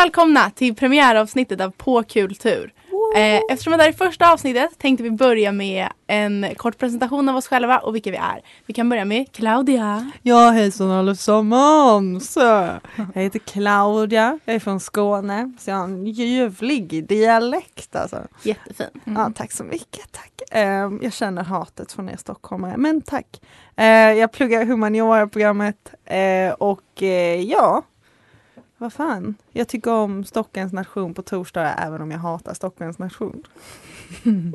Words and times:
välkomna 0.00 0.50
till 0.50 0.74
premiäravsnittet 0.74 1.60
av 1.60 1.70
På 1.70 2.02
kultur. 2.02 2.72
Eh, 3.16 3.40
eftersom 3.50 3.72
det 3.72 3.82
här 3.82 3.88
är 3.88 3.92
första 3.92 4.32
avsnittet 4.32 4.78
tänkte 4.78 5.02
vi 5.02 5.10
börja 5.10 5.52
med 5.52 5.88
en 6.06 6.46
kort 6.56 6.78
presentation 6.78 7.28
av 7.28 7.36
oss 7.36 7.46
själva 7.46 7.78
och 7.78 7.94
vilka 7.94 8.10
vi 8.10 8.16
är. 8.16 8.40
Vi 8.66 8.74
kan 8.74 8.88
börja 8.88 9.04
med 9.04 9.32
Claudia. 9.32 10.10
Ja 10.22 10.50
hejsan 10.50 10.90
allesammans! 10.90 12.36
Jag 13.14 13.22
heter 13.22 13.38
Claudia, 13.38 14.38
jag 14.44 14.54
är 14.54 14.60
från 14.60 14.80
Skåne, 14.80 15.52
så 15.58 15.70
jag 15.70 15.76
har 15.76 15.84
en 15.84 16.06
ljuvlig 16.06 17.06
dialekt 17.06 17.96
alltså. 17.96 18.26
Jättefin. 18.42 18.86
Ja, 19.04 19.32
tack 19.34 19.52
så 19.52 19.64
mycket, 19.64 20.12
tack. 20.12 20.32
Eh, 20.50 20.90
jag 21.02 21.12
känner 21.12 21.42
hatet 21.42 21.92
från 21.92 22.08
er 22.08 22.16
stockholmare, 22.16 22.76
men 22.76 23.00
tack. 23.00 23.40
Eh, 23.76 23.86
jag 23.86 24.32
pluggar 24.32 24.64
humaniora-programmet 24.64 25.94
eh, 26.04 26.52
och 26.52 27.02
eh, 27.02 27.40
ja, 27.40 27.82
vad 28.80 28.92
fan. 28.92 29.34
Jag 29.52 29.68
tycker 29.68 29.90
om 29.90 30.24
Stockholms 30.24 30.72
nation 30.72 31.14
på 31.14 31.22
torsdagar 31.22 31.86
även 31.86 32.02
om 32.02 32.10
jag 32.10 32.18
hatar 32.18 32.54
Stockholms 32.54 32.98
nation. 32.98 33.42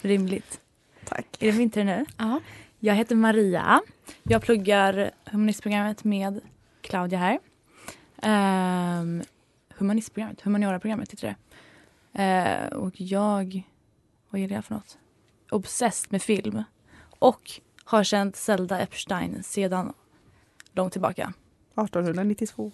Rimligt. 0.00 0.60
Tack. 1.04 1.26
Är 1.38 1.52
det 1.52 1.58
min 1.58 1.70
tur 1.70 1.84
nu? 1.84 2.04
Ja. 2.16 2.40
Jag 2.78 2.94
heter 2.94 3.14
Maria. 3.14 3.80
Jag 4.22 4.42
pluggar 4.42 5.10
humanistprogrammet 5.24 6.04
med 6.04 6.40
Claudia 6.80 7.18
här. 7.18 7.38
Um, 9.00 9.22
humanistprogrammet, 9.68 10.40
humaniora-programmet 10.40 11.12
heter 11.12 11.36
det. 12.12 12.68
Uh, 12.72 12.78
och 12.78 13.00
jag, 13.00 13.62
vad 14.30 14.40
är 14.40 14.52
jag 14.52 14.64
för 14.64 14.74
något? 14.74 14.98
Obsessed 15.50 16.12
med 16.12 16.22
film. 16.22 16.62
Och 17.18 17.50
har 17.84 18.04
känt 18.04 18.36
Zelda 18.36 18.80
Epstein 18.80 19.42
sedan 19.42 19.92
långt 20.72 20.92
tillbaka. 20.92 21.32
1892. 21.74 22.72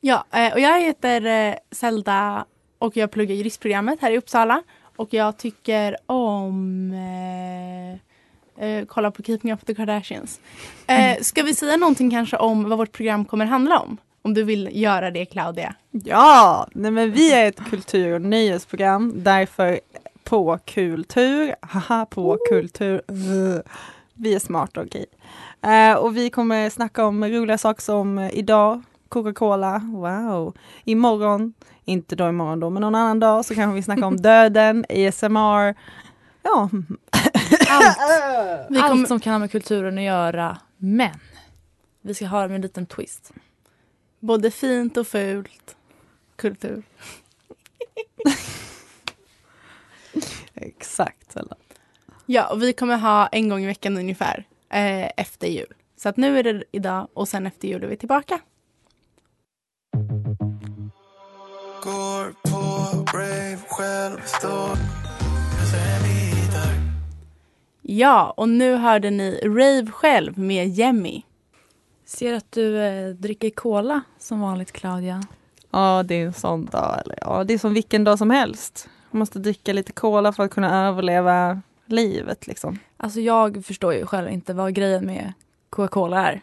Ja, 0.00 0.24
eh, 0.30 0.52
och 0.52 0.60
jag 0.60 0.80
heter 0.80 1.26
eh, 1.26 1.54
Zelda 1.70 2.44
och 2.78 2.96
jag 2.96 3.10
pluggar 3.10 3.34
juristprogrammet 3.34 4.00
här 4.00 4.10
i 4.10 4.18
Uppsala. 4.18 4.62
Och 4.96 5.14
jag 5.14 5.36
tycker 5.36 5.96
om 6.06 6.90
eh, 8.58 8.66
eh, 8.66 8.84
kolla 8.86 9.10
på 9.10 9.22
Keeping 9.22 9.52
Up 9.52 9.58
with 9.58 9.66
the 9.66 9.74
Kardashians. 9.74 10.40
Eh, 10.86 11.16
ska 11.20 11.42
vi 11.42 11.54
säga 11.54 11.76
någonting 11.76 12.10
kanske 12.10 12.36
om 12.36 12.68
vad 12.68 12.78
vårt 12.78 12.92
program 12.92 13.24
kommer 13.24 13.46
handla 13.46 13.78
om? 13.78 13.96
Om 14.22 14.34
du 14.34 14.42
vill 14.42 14.68
göra 14.72 15.10
det 15.10 15.24
Claudia. 15.24 15.74
Ja, 15.90 16.68
nej 16.72 16.90
men 16.90 17.12
vi 17.12 17.32
är 17.32 17.48
ett 17.48 17.70
kultur 17.70 18.14
och 18.14 18.22
nöjesprogram, 18.22 19.12
därför 19.16 19.80
på 20.24 20.58
kultur, 20.64 21.54
haha 21.60 22.06
på 22.06 22.38
kultur, 22.48 23.02
vi 24.14 24.34
är 24.34 24.38
smarta 24.38 24.80
och 24.80 24.86
okej. 24.86 25.06
Eh, 25.62 25.94
och 25.94 26.16
vi 26.16 26.30
kommer 26.30 26.70
snacka 26.70 27.04
om 27.04 27.24
roliga 27.24 27.58
saker 27.58 27.82
som 27.82 28.18
idag, 28.18 28.82
Coca-Cola, 29.12 29.78
wow. 29.78 30.56
Imorgon, 30.84 31.54
inte 31.84 32.16
då 32.16 32.28
imorgon 32.28 32.60
då, 32.60 32.70
men 32.70 32.80
någon 32.80 32.94
annan 32.94 33.20
dag 33.20 33.44
så 33.44 33.54
kanske 33.54 33.74
vi 33.74 33.82
snackar 33.82 34.04
om 34.06 34.16
döden, 34.22 34.84
ASMR, 34.88 35.74
ja. 36.42 36.70
Allt, 37.70 37.96
Vi 38.70 38.76
kommer- 38.76 38.90
allt 38.90 39.08
som 39.08 39.20
kan 39.20 39.32
ha 39.32 39.38
med 39.38 39.50
kulturen 39.50 39.98
att 39.98 40.04
göra. 40.04 40.58
Men 40.76 41.10
vi 42.02 42.14
ska 42.14 42.26
ha 42.26 42.42
det 42.42 42.48
med 42.48 42.54
en 42.54 42.62
liten 42.62 42.86
twist. 42.86 43.32
Både 44.20 44.50
fint 44.50 44.96
och 44.96 45.06
fult. 45.06 45.76
Kultur. 46.36 46.82
Exakt. 50.54 51.36
Eller? 51.36 51.56
Ja, 52.26 52.52
och 52.52 52.62
vi 52.62 52.72
kommer 52.72 52.96
ha 52.96 53.26
en 53.26 53.48
gång 53.48 53.62
i 53.62 53.66
veckan 53.66 53.96
ungefär 53.96 54.44
eh, 54.70 55.10
efter 55.16 55.46
jul. 55.46 55.72
Så 55.96 56.08
att 56.08 56.16
nu 56.16 56.38
är 56.38 56.42
det 56.42 56.64
idag 56.72 57.08
och 57.14 57.28
sen 57.28 57.46
efter 57.46 57.68
jul 57.68 57.84
är 57.84 57.88
vi 57.88 57.96
tillbaka. 57.96 58.40
Går 61.84 62.32
på 62.50 62.58
rave 63.18 63.58
själv, 63.68 64.20
står 64.24 64.76
Ja, 67.82 68.34
och 68.36 68.48
nu 68.48 68.74
hörde 68.74 69.10
ni 69.10 69.40
Rave 69.44 69.86
själv 69.90 70.38
med 70.38 70.68
Jemmy. 70.68 71.22
Ser 72.06 72.34
att 72.34 72.52
du 72.52 72.82
eh, 72.82 73.08
dricker 73.08 73.50
cola 73.50 74.02
som 74.18 74.40
vanligt 74.40 74.72
Claudia. 74.72 75.22
Ja, 75.70 76.02
det 76.02 76.14
är 76.14 76.26
en 76.26 76.32
sån 76.32 76.66
dag. 76.66 77.00
Eller, 77.04 77.18
ja, 77.20 77.44
det 77.44 77.54
är 77.54 77.58
som 77.58 77.74
vilken 77.74 78.04
dag 78.04 78.18
som 78.18 78.30
helst. 78.30 78.88
Man 79.10 79.18
måste 79.18 79.38
dricka 79.38 79.72
lite 79.72 79.92
cola 79.92 80.32
för 80.32 80.42
att 80.44 80.50
kunna 80.50 80.86
överleva 80.88 81.60
livet 81.86 82.46
liksom. 82.46 82.78
Alltså 82.96 83.20
jag 83.20 83.64
förstår 83.64 83.94
ju 83.94 84.06
själv 84.06 84.28
inte 84.30 84.54
vad 84.54 84.74
grejen 84.74 85.06
med 85.06 85.32
Coca-Cola 85.70 86.28
är. 86.28 86.40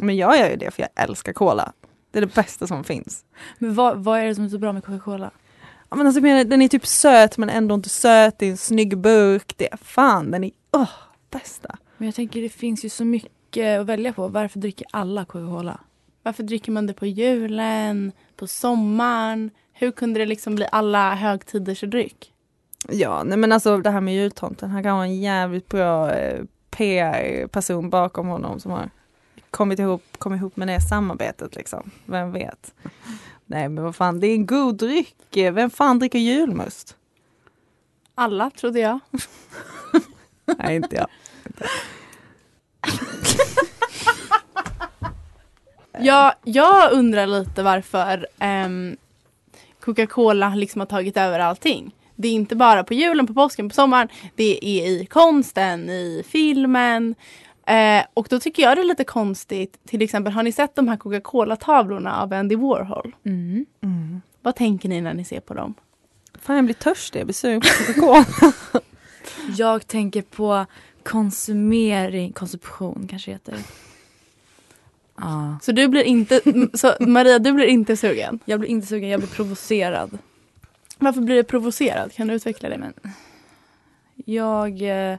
Men 0.00 0.16
jag 0.16 0.38
gör 0.38 0.50
ju 0.50 0.56
det 0.56 0.70
för 0.70 0.82
jag 0.82 1.04
älskar 1.04 1.32
cola. 1.32 1.72
Det 2.12 2.18
är 2.18 2.20
det 2.20 2.34
bästa 2.34 2.66
som 2.66 2.84
finns. 2.84 3.24
Men 3.58 3.74
vad, 3.74 4.04
vad 4.04 4.18
är 4.18 4.26
det 4.26 4.34
som 4.34 4.44
är 4.44 4.48
så 4.48 4.58
bra 4.58 4.72
med 4.72 4.84
Coca-Cola? 4.84 5.30
Ja, 5.90 5.96
men 5.96 6.06
alltså, 6.06 6.22
menar, 6.22 6.44
den 6.44 6.62
är 6.62 6.68
typ 6.68 6.86
söt 6.86 7.38
men 7.38 7.50
ändå 7.50 7.74
inte 7.74 7.88
söt. 7.88 8.38
Det 8.38 8.46
är 8.46 8.50
en 8.50 8.56
snygg 8.56 8.98
burk. 8.98 9.54
Det 9.56 9.72
är 9.72 9.76
fan, 9.76 10.30
den 10.30 10.44
är 10.44 10.50
åh, 10.72 10.90
bästa. 11.30 11.76
Men 11.96 12.06
jag 12.06 12.14
tänker 12.14 12.42
det 12.42 12.48
finns 12.48 12.84
ju 12.84 12.88
så 12.88 13.04
mycket 13.04 13.80
att 13.80 13.86
välja 13.86 14.12
på. 14.12 14.28
Varför 14.28 14.58
dricker 14.58 14.86
alla 14.90 15.24
Coca-Cola? 15.24 15.80
Varför 16.22 16.42
dricker 16.42 16.72
man 16.72 16.86
det 16.86 16.94
på 16.94 17.06
julen, 17.06 18.12
på 18.36 18.46
sommaren? 18.46 19.50
Hur 19.72 19.90
kunde 19.90 20.20
det 20.20 20.26
liksom 20.26 20.54
bli 20.54 20.66
alla 20.72 21.14
högtiders 21.14 21.80
dryck? 21.80 22.32
Ja, 22.88 23.22
nej 23.24 23.38
men 23.38 23.52
alltså 23.52 23.78
det 23.78 23.90
här 23.90 24.00
med 24.00 24.14
jultomten. 24.14 24.70
Han 24.70 24.82
kan 24.82 24.96
vara 24.96 25.06
en 25.06 25.20
jävligt 25.20 25.68
bra 25.68 26.12
eh, 26.12 26.44
PR-person 26.70 27.90
bakom 27.90 28.26
honom 28.26 28.60
som 28.60 28.70
har 28.70 28.90
kommit 29.52 29.78
ihop, 29.78 30.02
kommit 30.18 30.38
ihop 30.38 30.56
med 30.56 30.68
det 30.68 30.80
samarbetet 30.80 31.56
liksom. 31.56 31.90
Vem 32.06 32.32
vet? 32.32 32.74
Nej 33.46 33.68
men 33.68 33.84
vad 33.84 33.96
fan, 33.96 34.20
det 34.20 34.26
är 34.26 34.34
en 34.34 34.46
god 34.46 34.74
dryck. 34.76 35.16
Vem 35.30 35.70
fan 35.70 35.98
dricker 35.98 36.18
julmust? 36.18 36.96
Alla, 38.14 38.50
trodde 38.50 38.80
jag. 38.80 38.98
Nej, 40.58 40.76
inte 40.76 40.96
jag. 40.96 41.06
Ja, 45.98 46.34
jag 46.44 46.92
undrar 46.92 47.26
lite 47.26 47.62
varför 47.62 48.26
ehm, 48.38 48.96
Coca-Cola 49.80 50.54
liksom 50.54 50.80
har 50.80 50.86
tagit 50.86 51.16
över 51.16 51.38
allting. 51.38 51.94
Det 52.16 52.28
är 52.28 52.32
inte 52.32 52.56
bara 52.56 52.84
på 52.84 52.94
julen, 52.94 53.26
på 53.26 53.34
påsken, 53.34 53.68
på 53.68 53.74
sommaren. 53.74 54.08
Det 54.36 54.66
är 54.66 54.86
i 54.86 55.06
konsten, 55.06 55.90
i 55.90 56.24
filmen. 56.28 57.14
Eh, 57.66 58.04
och 58.14 58.26
då 58.30 58.40
tycker 58.40 58.62
jag 58.62 58.76
det 58.76 58.80
är 58.80 58.84
lite 58.84 59.04
konstigt. 59.04 59.78
Till 59.86 60.02
exempel, 60.02 60.32
har 60.32 60.42
ni 60.42 60.52
sett 60.52 60.74
de 60.74 60.88
här 60.88 60.96
Coca-Cola-tavlorna 60.96 62.22
av 62.22 62.32
Andy 62.32 62.56
Warhol? 62.56 63.14
Mm. 63.24 63.66
Vad 64.42 64.56
tänker 64.56 64.88
ni 64.88 65.00
när 65.00 65.14
ni 65.14 65.24
ser 65.24 65.40
på 65.40 65.54
dem? 65.54 65.74
Fan 66.40 66.56
jag 66.56 66.64
blir 66.64 66.74
törstig, 66.74 67.20
jag 67.20 67.26
blir 67.26 67.34
sugen 67.34 67.60
på 67.60 67.68
Coca-Cola. 67.68 68.52
Jag 69.56 69.86
tänker 69.86 70.22
på 70.22 70.66
konsumering, 71.02 72.32
konsumtion 72.32 73.06
kanske 73.10 73.30
heter. 73.30 73.58
Ja. 75.16 75.58
Så 75.62 75.72
du 75.72 75.88
blir 75.88 76.02
inte, 76.02 76.40
så 76.74 76.92
Maria 77.00 77.38
du 77.38 77.52
blir 77.52 77.66
inte 77.66 77.96
sugen? 77.96 78.38
Jag 78.44 78.60
blir 78.60 78.70
inte 78.70 78.86
sugen, 78.86 79.08
jag 79.08 79.20
blir 79.20 79.30
provocerad. 79.30 80.18
Varför 80.98 81.20
blir 81.20 81.36
du 81.36 81.44
provocerad? 81.44 82.12
Kan 82.12 82.28
du 82.28 82.34
utveckla 82.34 82.68
det? 82.68 82.78
Men 82.78 82.94
jag, 84.24 84.82
eh, 84.82 85.18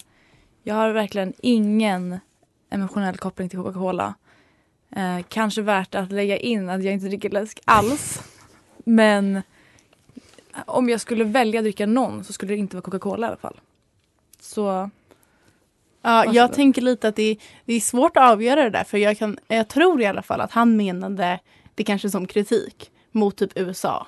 jag 0.64 0.76
har 0.76 0.92
verkligen 0.92 1.34
ingen 1.42 2.20
emotionell 2.74 3.18
koppling 3.18 3.50
till 3.50 3.60
Coca-Cola. 3.60 4.14
Eh, 4.96 5.20
kanske 5.30 5.62
värt 5.62 5.96
att 5.96 6.12
lägga 6.12 6.38
in 6.38 6.70
att 6.70 6.84
jag 6.84 6.94
inte 6.94 7.06
dricker 7.06 7.30
läsk 7.30 7.60
alls. 7.66 8.22
Men 8.78 9.42
om 10.66 10.90
jag 10.90 11.02
skulle 11.02 11.24
välja 11.24 11.60
att 11.60 11.64
dricka 11.64 11.86
någon 11.86 12.24
så 12.24 12.34
skulle 12.34 12.54
det 12.54 12.58
inte 12.60 12.76
vara 12.76 12.82
Coca-Cola 12.84 13.28
i 13.28 13.30
alla 13.30 13.38
fall. 13.38 13.60
Så 14.40 14.90
Ja, 16.06 16.26
jag 16.26 16.34
Varsågod. 16.34 16.54
tänker 16.54 16.82
lite 16.82 17.08
att 17.08 17.16
det, 17.16 17.38
det 17.66 17.74
är 17.74 17.80
svårt 17.80 18.18
att 18.18 18.32
avgöra 18.32 18.64
det 18.64 18.70
där. 18.70 18.84
För 18.84 18.98
jag, 18.98 19.18
kan, 19.18 19.38
jag 19.48 19.68
tror 19.68 20.02
i 20.02 20.06
alla 20.06 20.22
fall 20.22 20.42
att 20.42 20.52
han 20.52 20.78
menade 20.78 21.40
det 21.76 21.84
kanske 21.84 22.10
som 22.10 22.28
kritik 22.28 22.92
mot 23.12 23.36
typ 23.38 23.52
USA. 23.56 24.08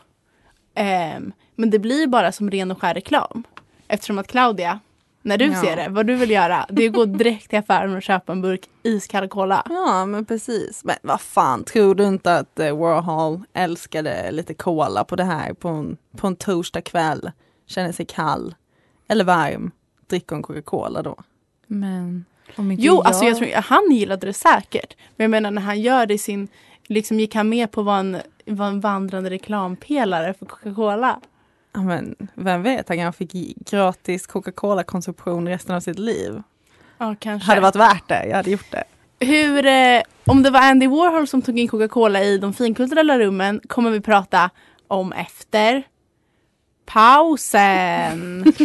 Ehm, 0.74 1.32
men 1.56 1.70
det 1.70 1.80
blir 1.80 2.08
bara 2.08 2.32
som 2.32 2.52
ren 2.52 2.72
och 2.72 2.82
skär 2.82 2.94
reklam. 2.94 3.44
Eftersom 3.88 4.20
att 4.20 4.28
Claudia, 4.28 4.80
när 5.26 5.38
du 5.38 5.46
Ja. 5.46 5.62
ser 5.62 5.76
det, 5.76 5.88
vad 5.90 6.06
du 6.08 6.16
vill 6.16 6.32
göra, 6.32 6.66
det 6.70 6.84
är 6.86 6.90
att 6.90 6.96
gå 6.96 7.06
direkt 7.06 7.50
till 7.50 7.60
affären 7.60 7.96
och 7.96 8.02
köpa 8.02 8.32
en 8.32 8.42
burk 8.42 8.70
iskall 8.84 9.28
cola. 9.28 9.64
Ja 9.70 10.06
men 10.06 10.26
precis. 10.26 10.84
Men 10.84 10.96
vad 11.02 11.22
fan, 11.22 11.64
tror 11.64 11.96
du 11.96 12.04
inte 12.08 12.36
att 12.38 12.60
eh, 12.60 12.78
Warhol 12.78 13.42
älskade 13.54 14.32
lite 14.32 14.54
cola 14.54 15.04
på 15.04 15.16
det 15.16 15.24
här 15.24 15.54
på 15.54 15.68
en, 15.70 15.98
på 16.18 16.28
en 16.28 16.36
torsdag 16.36 16.82
kväll? 16.82 17.32
Känner 17.68 17.92
sig 17.92 18.06
kall 18.06 18.56
eller 19.08 19.24
varm, 19.24 19.72
dricker 20.10 20.36
en 20.36 20.42
Coca-Cola 20.44 21.02
då? 21.02 21.16
men 21.68 22.26
Jo, 22.58 22.94
jag... 22.96 23.08
alltså 23.08 23.26
jag 23.26 23.38
tror 23.38 23.62
han 23.62 23.92
gillade 23.92 24.28
det 24.28 24.34
säkert. 24.34 24.94
Men 25.16 25.24
jag 25.24 25.32
menar 25.32 25.52
när 25.52 25.62
han 25.62 25.82
gör 25.82 26.06
det 26.06 26.14
i 26.14 26.18
sin, 26.18 26.48
liksom 26.88 27.20
gick 27.20 27.36
han 27.36 27.50
med 27.50 27.72
på 27.72 27.82
vara 27.82 28.00
en, 28.00 28.18
vara 28.46 28.68
en 28.70 28.80
vandrande 28.80 29.30
reklampelare 29.30 30.34
för 30.34 30.46
Coca-Cola. 30.46 31.20
Men 31.78 32.16
vem 32.34 32.64
vet, 32.64 32.90
han 32.90 32.98
kanske 32.98 33.28
fick 33.28 33.56
gratis 33.72 34.28
Coca-Cola-konsumtion 34.28 35.48
resten 35.48 35.76
av 35.76 35.80
sitt 35.80 36.00
liv. 36.00 36.42
Ja, 36.98 37.16
kanske. 37.20 37.48
Hade 37.48 37.62
varit 37.62 37.76
värt 37.76 38.08
det, 38.08 38.26
jag 38.26 38.36
hade 38.36 38.52
gjort 38.52 38.72
det. 38.72 38.84
Hur, 39.20 39.66
eh, 39.66 40.02
om 40.26 40.44
det 40.44 40.50
var 40.50 40.62
Andy 40.62 40.88
Warhol 40.88 41.28
som 41.28 41.42
tog 41.42 41.60
in 41.60 41.68
Coca-Cola 41.68 42.24
i 42.24 42.38
de 42.38 42.54
finkulturella 42.54 43.20
rummen 43.20 43.62
kommer 43.68 43.92
vi 43.92 44.00
prata 44.00 44.50
om 44.88 45.14
efter 45.14 45.84
pausen. 46.86 48.46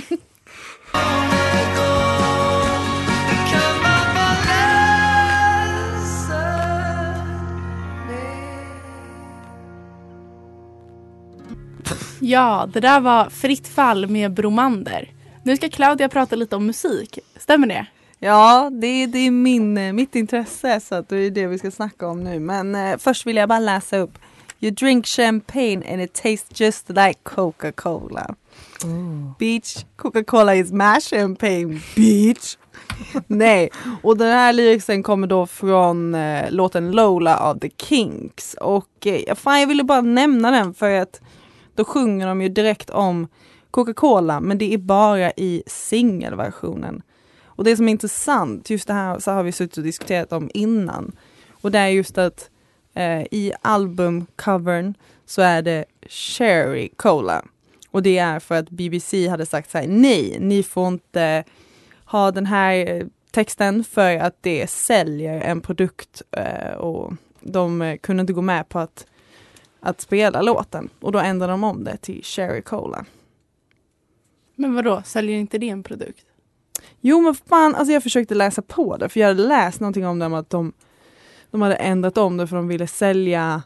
Ja, 12.20 12.68
det 12.72 12.80
där 12.80 13.00
var 13.00 13.30
Fritt 13.30 13.68
fall 13.68 14.06
med 14.06 14.32
Bromander. 14.32 15.10
Nu 15.42 15.56
ska 15.56 15.68
Claudia 15.68 16.08
prata 16.08 16.36
lite 16.36 16.56
om 16.56 16.66
musik. 16.66 17.18
Stämmer 17.36 17.66
det? 17.66 17.86
Ja, 18.18 18.70
det, 18.72 19.06
det 19.06 19.18
är 19.18 19.30
min, 19.30 19.78
eh, 19.78 19.92
mitt 19.92 20.14
intresse 20.16 20.80
så 20.80 20.94
att 20.94 21.08
det 21.08 21.16
är 21.16 21.30
det 21.30 21.46
vi 21.46 21.58
ska 21.58 21.70
snacka 21.70 22.08
om 22.08 22.24
nu. 22.24 22.40
Men 22.40 22.74
eh, 22.74 22.96
först 22.98 23.26
vill 23.26 23.36
jag 23.36 23.48
bara 23.48 23.58
läsa 23.58 23.96
upp. 23.98 24.18
You 24.60 24.70
drink 24.70 25.06
champagne 25.06 25.92
and 25.92 26.02
it 26.02 26.12
tastes 26.12 26.60
just 26.60 26.88
like 26.88 27.18
Coca-Cola. 27.22 28.34
Beach, 29.38 29.84
Coca-Cola 29.96 30.54
is 30.54 30.72
my 30.72 31.00
champagne, 31.00 31.80
beach. 31.96 32.56
Nej, 33.26 33.70
och 34.02 34.16
den 34.16 34.28
här 34.28 34.52
lyricsen 34.52 35.02
kommer 35.02 35.26
då 35.26 35.46
från 35.46 36.14
eh, 36.14 36.50
låten 36.50 36.92
Lola 36.92 37.38
av 37.38 37.58
The 37.58 37.70
Kinks. 37.76 38.54
Och 38.54 39.06
eh, 39.06 39.34
fan, 39.34 39.60
jag 39.60 39.66
ville 39.66 39.84
bara 39.84 40.00
nämna 40.00 40.50
den 40.50 40.74
för 40.74 40.90
att 40.90 41.20
då 41.80 41.84
sjunger 41.84 42.26
de 42.26 42.42
ju 42.42 42.48
direkt 42.48 42.90
om 42.90 43.28
Coca-Cola 43.70 44.40
men 44.40 44.58
det 44.58 44.74
är 44.74 44.78
bara 44.78 45.30
i 45.30 45.62
singelversionen. 45.66 47.02
Och 47.44 47.64
det 47.64 47.76
som 47.76 47.88
är 47.88 47.92
intressant, 47.92 48.70
just 48.70 48.86
det 48.86 48.92
här 48.92 49.18
så 49.18 49.30
har 49.30 49.42
vi 49.42 49.52
suttit 49.52 49.76
och 49.76 49.84
diskuterat 49.84 50.32
om 50.32 50.50
innan. 50.54 51.12
Och 51.50 51.70
det 51.70 51.78
är 51.78 51.88
just 51.88 52.18
att 52.18 52.50
eh, 52.94 53.20
i 53.20 53.52
albumcovern 53.62 54.94
så 55.26 55.42
är 55.42 55.62
det 55.62 55.84
Cherry 56.08 56.88
Cola. 56.96 57.44
Och 57.90 58.02
det 58.02 58.18
är 58.18 58.40
för 58.40 58.54
att 58.54 58.70
BBC 58.70 59.28
hade 59.28 59.46
sagt 59.46 59.70
så 59.70 59.78
här, 59.78 59.86
nej, 59.88 60.36
ni 60.40 60.62
får 60.62 60.88
inte 60.88 61.44
ha 62.04 62.30
den 62.30 62.46
här 62.46 62.74
eh, 62.74 63.06
texten 63.30 63.84
för 63.84 64.16
att 64.16 64.36
det 64.40 64.70
säljer 64.70 65.40
en 65.40 65.60
produkt 65.60 66.22
eh, 66.30 66.74
och 66.74 67.12
de 67.40 67.82
eh, 67.82 67.96
kunde 67.96 68.20
inte 68.20 68.32
gå 68.32 68.42
med 68.42 68.68
på 68.68 68.78
att, 68.78 69.06
att 69.80 70.00
spela 70.00 70.42
låten. 70.42 70.88
Och 71.00 71.12
då 71.12 71.18
ändrade 71.18 71.52
de 71.52 71.64
om 71.64 71.84
det 71.84 71.96
till 71.96 72.24
Cherry 72.24 72.62
Cola. 72.62 73.04
Men 74.56 74.74
vadå, 74.74 75.02
säljer 75.04 75.38
inte 75.38 75.58
det 75.58 75.68
en 75.68 75.82
produkt? 75.82 76.26
Jo 77.00 77.20
men 77.20 77.34
fan, 77.34 77.74
alltså 77.74 77.92
jag 77.92 78.02
försökte 78.02 78.34
läsa 78.34 78.62
på 78.62 78.96
det 78.96 79.08
för 79.08 79.20
jag 79.20 79.28
hade 79.28 79.42
läst 79.42 79.80
någonting 79.80 80.06
om 80.06 80.18
dem 80.18 80.34
att 80.34 80.50
de, 80.50 80.72
de 81.50 81.62
hade 81.62 81.74
ändrat 81.74 82.18
om 82.18 82.36
det 82.36 82.46
för 82.46 82.56
de 82.56 82.68
ville 82.68 82.86
sälja 82.86 83.62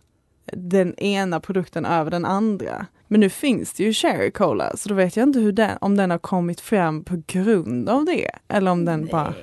den 0.52 0.94
ena 0.94 1.40
produkten 1.40 1.84
över 1.84 2.10
den 2.10 2.24
andra. 2.24 2.86
Men 3.08 3.20
nu 3.20 3.30
finns 3.30 3.72
det 3.72 3.82
ju 3.82 3.92
Cherry 3.92 4.30
Cola 4.30 4.76
så 4.76 4.88
då 4.88 4.94
vet 4.94 5.16
jag 5.16 5.28
inte 5.28 5.38
hur 5.38 5.52
den, 5.52 5.78
om 5.80 5.96
den 5.96 6.10
har 6.10 6.18
kommit 6.18 6.60
fram 6.60 7.04
på 7.04 7.22
grund 7.26 7.88
av 7.88 8.04
det. 8.04 8.30
Eller 8.48 8.70
om 8.70 8.84
den 8.84 9.06
bara... 9.06 9.34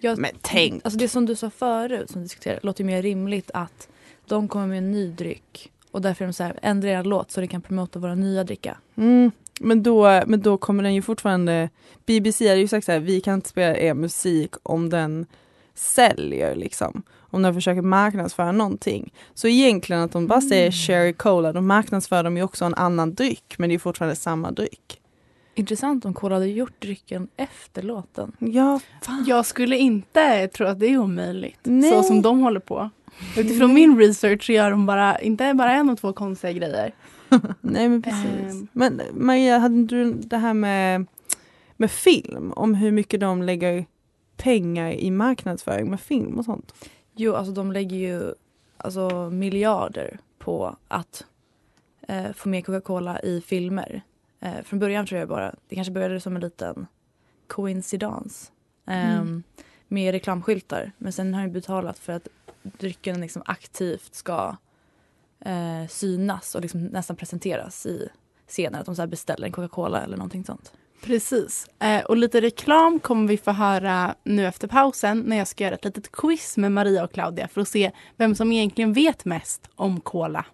Jag, 0.00 0.18
Men 0.18 0.30
tänk! 0.40 0.84
Alltså 0.84 0.98
det 0.98 1.08
som 1.08 1.26
du 1.26 1.34
sa 1.34 1.50
förut, 1.50 2.10
som 2.10 2.20
vi 2.20 2.24
diskuterade, 2.24 2.60
låter 2.62 2.84
mer 2.84 3.02
rimligt 3.02 3.50
att 3.54 3.88
de 4.26 4.48
kommer 4.48 4.66
med 4.66 4.78
en 4.78 4.92
ny 4.92 5.10
dryck 5.10 5.72
och 5.90 6.02
därför 6.02 6.24
är 6.24 6.26
de 6.28 6.32
så 6.32 6.42
här, 6.42 6.58
ändra 6.62 6.90
er 6.90 7.04
låt 7.04 7.30
så 7.30 7.40
det 7.40 7.46
kan 7.46 7.62
promota 7.62 7.98
våra 7.98 8.14
nya 8.14 8.44
dricka. 8.44 8.76
Mm, 8.96 9.30
men, 9.60 9.82
då, 9.82 10.22
men 10.26 10.42
då 10.42 10.56
kommer 10.56 10.82
den 10.82 10.94
ju 10.94 11.02
fortfarande... 11.02 11.70
BBC 12.06 12.48
hade 12.48 12.60
ju 12.60 12.68
sagt 12.68 12.86
så 12.86 12.92
här, 12.92 12.98
vi 12.98 13.20
kan 13.20 13.34
inte 13.34 13.48
spela 13.48 13.76
er 13.76 13.94
musik 13.94 14.54
om 14.62 14.90
den 14.90 15.26
säljer 15.74 16.54
liksom. 16.54 17.02
Om 17.30 17.42
den 17.42 17.54
försöker 17.54 17.82
marknadsföra 17.82 18.52
någonting. 18.52 19.12
Så 19.34 19.48
egentligen 19.48 20.02
att 20.02 20.12
de 20.12 20.26
bara 20.26 20.40
säger 20.40 20.70
Cherry 20.70 21.12
Cola, 21.12 21.52
då 21.52 21.60
marknadsför 21.60 22.22
de 22.22 22.36
ju 22.36 22.42
också 22.42 22.64
en 22.64 22.74
annan 22.74 23.14
dryck 23.14 23.54
men 23.58 23.68
det 23.68 23.74
är 23.74 23.78
fortfarande 23.78 24.16
samma 24.16 24.50
dryck. 24.50 25.00
Intressant 25.54 26.04
om 26.04 26.14
Cola 26.14 26.34
hade 26.34 26.46
gjort 26.46 26.82
drycken 26.82 27.28
efter 27.36 27.82
låten. 27.82 28.32
Ja, 28.38 28.80
fan. 29.02 29.24
Jag 29.28 29.46
skulle 29.46 29.76
inte 29.76 30.48
tro 30.48 30.66
att 30.66 30.80
det 30.80 30.86
är 30.86 30.98
omöjligt. 30.98 31.58
Nej. 31.62 31.90
Så 31.90 32.02
som 32.02 32.22
de 32.22 32.40
håller 32.40 32.60
på. 32.60 32.90
Utifrån 33.36 33.74
min 33.74 33.98
research 33.98 34.46
så 34.46 34.52
gör 34.52 34.70
de 34.70 34.86
bara, 34.86 35.18
inte 35.18 35.54
bara 35.54 35.72
en 35.72 35.90
och 35.90 35.98
två 35.98 36.12
konstiga 36.12 36.52
grejer. 36.52 36.94
Nej 37.60 37.88
men 37.88 38.02
precis. 38.02 38.52
Ehm. 38.52 38.68
Men 38.72 39.00
Maria, 39.12 39.58
hade 39.58 39.84
du 39.84 40.12
det 40.12 40.36
här 40.36 40.54
med, 40.54 41.06
med 41.76 41.90
film? 41.90 42.52
Om 42.52 42.74
hur 42.74 42.90
mycket 42.92 43.20
de 43.20 43.42
lägger 43.42 43.86
pengar 44.36 44.90
i 44.92 45.10
marknadsföring 45.10 45.90
med 45.90 46.00
film 46.00 46.38
och 46.38 46.44
sånt? 46.44 46.74
Jo, 47.16 47.34
alltså 47.34 47.52
de 47.52 47.72
lägger 47.72 47.96
ju 47.96 48.34
alltså, 48.76 49.30
miljarder 49.30 50.18
på 50.38 50.76
att 50.88 51.24
eh, 52.08 52.32
få 52.34 52.48
med 52.48 52.66
Coca-Cola 52.66 53.20
i 53.20 53.40
filmer. 53.40 54.02
Eh, 54.40 54.62
från 54.64 54.78
början 54.78 55.06
tror 55.06 55.18
jag 55.20 55.28
bara, 55.28 55.54
det 55.68 55.74
kanske 55.74 55.92
började 55.92 56.20
som 56.20 56.34
en 56.36 56.40
liten 56.42 56.86
coincidens 57.46 58.52
eh, 58.86 59.14
Mm. 59.18 59.42
med 59.88 60.12
reklamskyltar. 60.12 60.92
Men 60.98 61.12
sen 61.12 61.34
har 61.34 61.42
de 61.42 61.48
betalat 61.48 61.98
för 61.98 62.12
att 62.12 62.28
drycken 62.62 63.20
liksom 63.20 63.42
aktivt 63.46 64.14
ska 64.14 64.56
eh, 65.44 65.88
synas 65.88 66.54
och 66.54 66.60
liksom 66.60 66.84
nästan 66.84 67.16
presenteras 67.16 67.86
i 67.86 68.08
scener. 68.48 68.80
Att 68.80 68.86
de 68.86 68.96
så 68.96 69.02
här 69.02 69.06
beställer 69.06 69.46
en 69.46 69.52
Coca-Cola 69.52 70.02
eller 70.02 70.16
någonting 70.16 70.44
sånt. 70.44 70.72
Precis. 71.02 71.66
Eh, 71.78 72.04
och 72.04 72.16
lite 72.16 72.40
reklam 72.40 73.00
kommer 73.00 73.28
vi 73.28 73.36
få 73.36 73.50
höra 73.50 74.14
nu 74.24 74.46
efter 74.46 74.68
pausen 74.68 75.20
när 75.20 75.36
jag 75.36 75.48
ska 75.48 75.64
göra 75.64 75.74
ett 75.74 75.84
litet 75.84 76.12
quiz 76.12 76.56
med 76.56 76.72
Maria 76.72 77.04
och 77.04 77.12
Claudia 77.12 77.48
för 77.48 77.60
att 77.60 77.68
se 77.68 77.90
vem 78.16 78.34
som 78.34 78.52
egentligen 78.52 78.92
vet 78.92 79.24
mest 79.24 79.68
om 79.74 80.00
cola. 80.00 80.46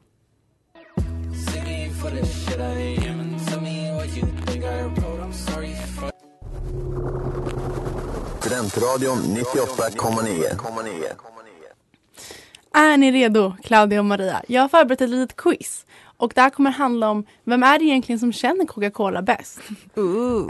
Studentradion 8.41 9.19
98,9. 9.19 11.34
Är 12.77 12.97
ni 12.97 13.13
redo, 13.13 13.57
Claudia 13.63 13.99
och 13.99 14.05
Maria? 14.05 14.43
Jag 14.49 14.63
har 14.63 14.69
förberett 14.69 15.01
ett 15.01 15.11
litet 15.11 15.37
quiz. 15.37 15.87
Och 16.17 16.33
det 16.35 16.41
här 16.41 16.51
kommer 16.51 16.71
handla 16.71 17.11
om 17.11 17.27
vem 17.45 17.63
är 17.63 17.79
det 17.79 17.85
egentligen 17.85 18.19
som 18.19 18.33
känner 18.33 18.67
Coca-Cola 18.67 19.23
bäst? 19.23 19.61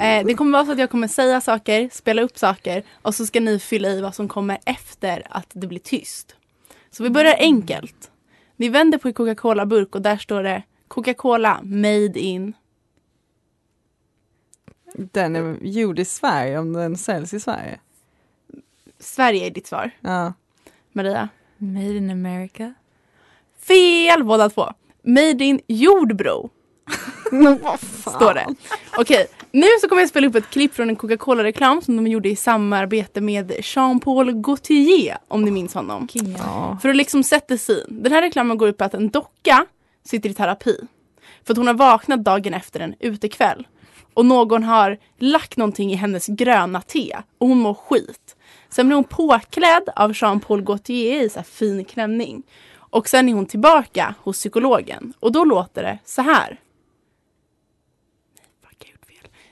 Eh, 0.00 0.26
det 0.26 0.34
kommer 0.34 0.52
vara 0.52 0.66
så 0.66 0.72
att 0.72 0.78
jag 0.78 0.90
kommer 0.90 1.08
säga 1.08 1.40
saker, 1.40 1.88
spela 1.92 2.22
upp 2.22 2.38
saker 2.38 2.82
och 3.02 3.14
så 3.14 3.26
ska 3.26 3.40
ni 3.40 3.58
fylla 3.58 3.88
i 3.88 4.00
vad 4.00 4.14
som 4.14 4.28
kommer 4.28 4.58
efter 4.64 5.22
att 5.30 5.46
det 5.52 5.66
blir 5.66 5.78
tyst. 5.78 6.36
Så 6.90 7.02
vi 7.02 7.10
börjar 7.10 7.36
enkelt. 7.38 8.10
Ni 8.56 8.68
vänder 8.68 8.98
på 8.98 9.08
en 9.08 9.14
Coca-Cola-burk 9.14 9.94
och 9.94 10.02
där 10.02 10.16
står 10.16 10.42
det 10.42 10.62
Coca-Cola 10.88 11.60
made 11.62 12.20
in. 12.20 12.52
Den 14.94 15.36
är 15.36 15.56
gjord 15.62 15.98
i 15.98 16.04
Sverige 16.04 16.58
om 16.58 16.72
den 16.72 16.96
säljs 16.96 17.34
i 17.34 17.40
Sverige. 17.40 17.81
Sverige 18.98 19.46
är 19.46 19.50
ditt 19.50 19.66
svar. 19.66 19.90
Ja. 20.00 20.32
Maria? 20.93 21.28
Made 21.58 21.96
in 21.96 22.11
America. 22.11 22.75
Fel 23.61 24.25
båda 24.25 24.51
två. 24.51 24.73
Made 25.03 25.44
in 25.44 25.61
Jordbro. 25.67 26.51
Står 28.01 28.34
det. 28.34 28.46
Okej, 28.99 29.27
nu 29.51 29.67
så 29.81 29.89
kommer 29.89 30.03
jag 30.03 30.08
spela 30.08 30.27
upp 30.27 30.34
ett 30.34 30.51
klipp 30.51 30.75
från 30.75 30.89
en 30.89 30.96
Coca-Cola-reklam 30.96 31.82
som 31.82 31.96
de 31.96 32.06
gjorde 32.06 32.29
i 32.29 32.37
samarbete 32.37 33.20
med 33.20 33.53
Jean-Paul 33.63 34.32
Gaultier, 34.32 35.19
om 35.29 35.44
ni 35.44 35.51
minns 35.51 35.75
honom. 35.75 36.08
Ja. 36.13 36.79
För 36.82 36.89
att 36.89 36.96
liksom 36.96 37.23
sätta 37.23 37.58
syn. 37.58 37.87
Den 37.89 38.13
här 38.13 38.23
reklamen 38.23 38.58
går 38.58 38.69
ut 38.69 38.79
på 38.79 38.84
att 38.84 38.94
en 38.94 39.08
docka 39.11 39.67
sitter 40.05 40.29
i 40.31 40.34
terapi. 40.34 40.77
För 41.44 41.53
att 41.55 41.58
hon 41.58 41.67
har 41.67 41.75
vaknat 41.75 42.25
dagen 42.25 42.55
efter 42.55 42.81
en 42.81 42.94
utekväll. 43.01 43.67
Och 44.15 44.27
någon 44.27 44.63
har 44.63 44.99
lagt 45.19 45.56
någonting 45.56 45.93
i 45.93 45.94
hennes 45.94 46.27
gröna 46.27 46.81
te. 46.81 47.17
Och 47.39 47.49
hon 47.49 47.58
mår 47.58 47.75
skit. 47.75 48.37
Sen 48.74 48.86
blir 48.86 48.94
hon 48.94 49.04
påklädd 49.04 49.88
av 49.96 50.12
Jean-Paul 50.14 50.62
Gaultier 50.62 51.22
i 51.22 51.28
så 51.28 51.43
fin 51.43 51.84
klänning. 51.84 52.43
Och 52.76 53.08
sen 53.08 53.28
är 53.28 53.32
hon 53.32 53.46
tillbaka 53.46 54.14
hos 54.19 54.38
psykologen. 54.38 55.12
Och 55.20 55.32
då 55.32 55.44
låter 55.44 55.82
det 55.82 55.98
så 56.04 56.22
här. 56.22 56.60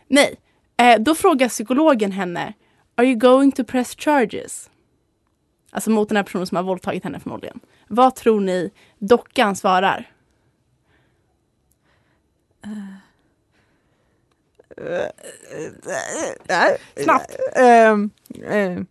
Nej, 0.07 0.37
eh, 0.77 1.01
då 1.01 1.15
frågar 1.15 1.49
psykologen 1.49 2.13
henne 2.13 2.53
Are 2.95 3.07
you 3.07 3.17
going 3.17 3.53
to 3.53 3.65
press 3.65 3.97
charges? 3.97 4.71
Alltså 5.71 5.91
mot 5.91 6.09
den 6.09 6.17
här 6.17 6.25
personen 6.25 6.47
som 6.47 6.57
har 6.57 6.65
våldtagit 6.65 7.05
henne 7.05 7.21
förmodligen. 7.21 7.61
Vad 7.89 8.15
tror 8.15 8.41
ni 8.41 8.71
dockan 8.99 9.57
svarar? 9.57 10.13
Snabbt. 16.97 17.37
Ehm, 17.57 18.11
ehm, 18.45 18.87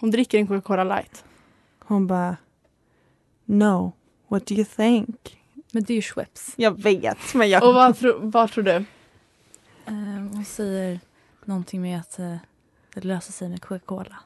Hon 0.00 0.10
dricker 0.10 0.38
en 0.38 0.46
Coca-Cola 0.46 0.84
light. 0.84 1.24
hon 1.78 2.06
bara 2.06 2.36
No, 3.44 3.92
what 4.28 4.46
do 4.46 4.54
you 4.54 4.64
think? 4.64 5.38
Men 5.72 5.84
det 5.84 5.92
är 5.92 5.94
ju 5.94 6.02
Schweppes. 6.02 6.54
Jag 6.56 6.82
vet 6.82 7.34
men 7.34 7.50
jag... 7.50 7.62
Och 7.62 7.74
vad, 7.74 7.98
tro, 7.98 8.18
vad 8.22 8.50
tror 8.52 8.64
du? 8.64 8.84
Eh, 9.86 9.94
hon 10.32 10.44
säger 10.44 11.00
någonting 11.44 11.82
med 11.82 12.00
att 12.00 12.18
eh, 12.18 12.36
det 12.94 13.04
löser 13.04 13.32
sig 13.32 13.48
med 13.48 13.62
Coca-Cola. 13.62 14.16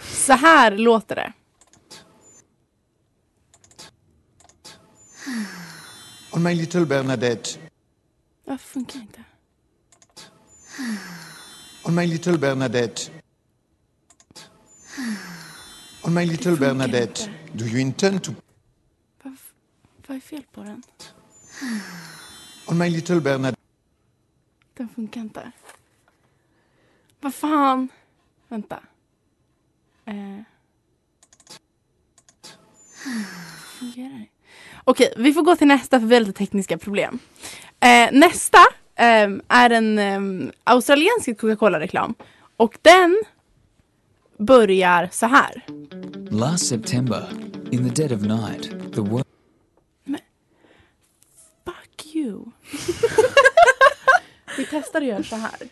Så 0.00 0.32
här 0.32 0.70
låter 0.76 1.14
det. 1.14 1.32
On 6.32 6.42
my 6.42 6.54
little 6.54 6.86
Bernadette. 6.86 7.50
Varför 8.44 8.66
funkar 8.68 9.00
inte? 9.00 9.24
On 11.84 11.94
my 11.94 12.06
little 12.06 12.38
Bernadette. 12.38 13.02
On 16.02 16.14
my 16.14 16.26
little 16.26 16.56
Bernadette. 16.56 17.30
Do 17.52 17.64
you 17.64 17.80
intend 17.80 18.22
to 18.22 18.32
Vad 20.06 20.16
är 20.16 20.20
fel 20.20 20.42
på 20.52 20.62
den? 20.62 20.82
On 22.66 22.78
my 22.78 22.90
little 22.90 23.20
Bernadette. 23.20 23.60
Den 24.74 24.88
funkar 24.88 25.20
inte. 25.20 25.52
Vad 27.20 27.34
fan? 27.34 27.88
Vänta. 28.48 28.80
Eh. 30.04 30.40
Fungerar? 33.78 34.26
Okej, 34.84 35.14
vi 35.16 35.32
får 35.32 35.42
gå 35.42 35.56
till 35.56 35.66
nästa 35.66 36.00
för 36.00 36.06
vi 36.06 36.14
har 36.14 36.20
lite 36.20 36.32
tekniska 36.32 36.78
problem. 36.78 37.18
Eh, 37.80 38.08
nästa 38.12 38.58
ehm, 38.94 39.42
är 39.48 39.70
en 39.70 39.98
um, 39.98 40.52
australiensisk 40.64 41.40
Coca-Cola-reklam. 41.40 42.14
Och 42.56 42.78
den 42.82 43.22
börjar 44.38 45.08
så 45.12 45.26
här. 45.26 45.64
Last 46.30 46.66
September, 46.66 47.28
in 47.70 47.90
the 47.90 48.02
dead 48.02 48.12
of 48.12 48.22
night, 48.22 48.92
the 48.94 49.00
world. 49.00 49.24
Fuck 51.64 52.14
you. 52.14 52.36
vi 54.56 54.66
testar 54.70 55.00
att 55.00 55.06
göra 55.06 55.22
så 55.22 55.36
här. 55.36 55.68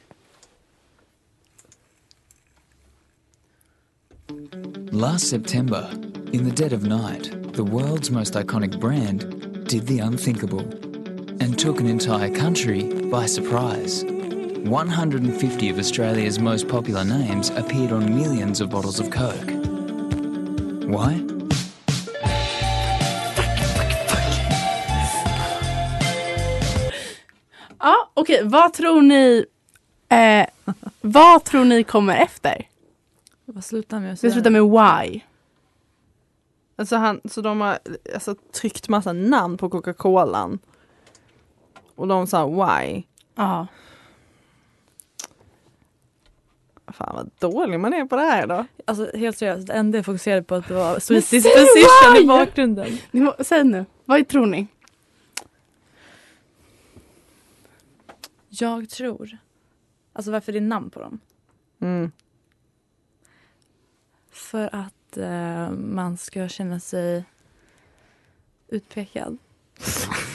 Last 4.91 5.29
September, 5.29 5.91
in 6.33 6.45
the 6.45 6.51
dead 6.63 6.73
of 6.73 6.83
night, 6.83 7.31
the 7.55 7.63
world's 7.63 8.11
most 8.11 8.35
iconic 8.35 8.81
brand 8.81 9.21
did 9.69 9.87
the 9.87 10.01
unthinkable 10.01 10.65
and 11.41 11.59
took 11.59 11.81
an 11.81 11.87
entire 11.87 12.31
country 12.31 12.83
by 13.11 13.27
surprise. 13.27 14.05
150 14.65 15.71
of 15.71 15.79
Australia's 15.79 16.39
most 16.39 16.69
popular 16.69 17.05
names 17.05 17.51
appeared 17.51 17.93
on 17.93 18.15
millions 18.15 18.61
of 18.61 18.71
bottles 18.71 19.01
of 19.01 19.11
Coke. 19.11 19.51
Why? 20.87 21.21
Ja, 27.79 28.11
okej. 28.15 28.41
Vad 28.45 28.73
tror 28.73 29.03
ni 29.03 29.45
eh, 30.09 30.47
Vad 31.01 31.45
tror 31.45 31.65
ni 31.65 31.85
kommer 31.85 32.17
efter? 32.17 32.69
Vad 33.45 33.65
slutar 33.65 34.01
med 34.01 34.09
att 34.13 34.17
Det 34.17 34.21
säga? 34.21 34.33
slutar 34.33 34.51
med 34.51 34.63
why. 34.63 35.21
Alltså 36.77 36.97
han, 36.97 37.21
så 37.25 37.41
de 37.41 37.61
har 37.61 37.79
alltså, 38.15 38.35
tryckt 38.35 38.89
massa 38.89 39.13
namn 39.13 39.57
på 39.57 39.69
Coca-Colan. 39.71 40.59
Och 41.95 42.09
de 42.09 42.27
sa 42.27 42.47
why. 42.47 43.03
Ja. 43.35 43.67
Fan 46.93 47.15
vad 47.15 47.31
dålig 47.53 47.81
man 47.81 47.95
är 47.95 48.05
på 48.05 48.17
det 48.17 48.23
här 48.23 48.47
då. 48.47 48.67
Alltså 48.85 49.17
helt 49.17 49.39
seriöst, 49.39 49.67
det 49.67 49.73
enda 49.73 49.99
jag 49.99 50.05
fokuserade 50.05 50.43
på 50.43 50.55
att 50.55 50.69
det 50.69 50.75
var 50.75 50.99
Sweet 50.99 51.31
Disposition 51.31 52.17
i 52.23 52.27
bakgrunden. 52.27 52.99
Ni 53.11 53.21
må, 53.21 53.35
säg 53.41 53.65
nu. 53.65 53.85
Vad 54.05 54.29
tror 54.29 54.47
ni? 54.47 54.67
Jag 58.49 58.89
tror, 58.89 59.39
alltså 60.13 60.31
varför 60.31 60.53
det 60.53 60.59
är 60.59 60.61
namn 60.61 60.91
på 60.91 61.01
dem? 61.01 61.21
Mm. 61.81 62.13
För 64.31 64.75
att 64.75 65.17
eh, 65.17 65.71
man 65.71 66.17
ska 66.17 66.49
känna 66.49 66.81
sig 66.81 67.25
utpekad. 68.69 69.39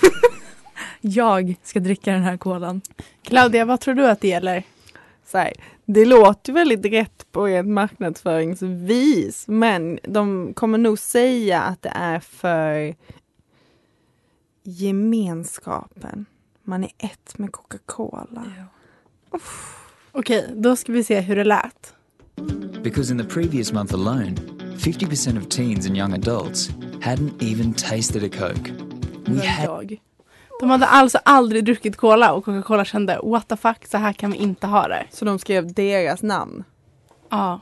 jag 1.02 1.56
ska 1.64 1.80
dricka 1.80 2.12
den 2.12 2.24
här 2.24 2.38
kolan. 2.38 2.82
Claudia, 3.22 3.66
vad 3.66 3.80
tror 3.80 3.94
du 3.94 4.08
att 4.08 4.22
det 4.22 4.28
gäller? 4.28 4.64
Så 5.26 5.38
här, 5.38 5.54
det 5.90 6.06
låter 6.06 6.54
väldigt 6.54 6.86
rätt 6.86 7.32
på 7.32 7.48
ett 7.48 7.66
marknadsföringsvis 7.66 9.48
men 9.48 10.00
de 10.04 10.54
kommer 10.54 10.78
nog 10.78 11.00
säga 11.00 11.62
att 11.62 11.82
det 11.82 11.92
är 11.96 12.20
för 12.20 12.96
gemenskapen. 14.64 16.26
Man 16.64 16.84
är 16.84 16.92
ett 16.98 17.38
med 17.38 17.52
Coca-Cola. 17.52 18.46
Okej, 20.12 20.54
då 20.56 20.76
ska 20.76 20.92
vi 20.92 21.04
se 21.04 21.20
hur 21.20 21.36
det 21.36 21.44
lät. 21.44 21.94
Because 22.84 23.14
in 23.14 23.18
the 23.18 23.26
previous 23.26 23.74
month 23.74 23.94
alone, 23.94 24.36
50% 24.78 25.38
of 25.38 25.50
teens 25.50 25.88
and 25.88 25.98
young 25.98 26.14
adults 26.14 26.70
hadn't 27.02 27.44
even 27.44 27.74
tasted 27.74 28.24
a 28.24 28.30
Coke. 28.38 28.72
We 29.26 29.48
had 29.48 29.66
jag. 29.66 30.00
De 30.60 30.70
hade 30.70 30.86
alltså 30.86 31.20
aldrig 31.26 31.66
druckit 31.66 31.98
cola 31.98 32.34
och 32.34 32.46
Coca-Cola 32.46 32.86
kände 32.86 33.20
what 33.24 33.48
the 33.48 33.58
fuck, 33.58 33.86
så 33.88 33.98
här 33.98 34.14
kan 34.14 34.32
vi 34.32 34.38
inte 34.38 34.68
ha 34.68 34.88
det. 34.88 35.06
Så 35.12 35.26
de 35.26 35.40
skrev 35.40 35.74
deras 35.74 36.24
namn. 36.24 36.64
Ja. 37.30 37.60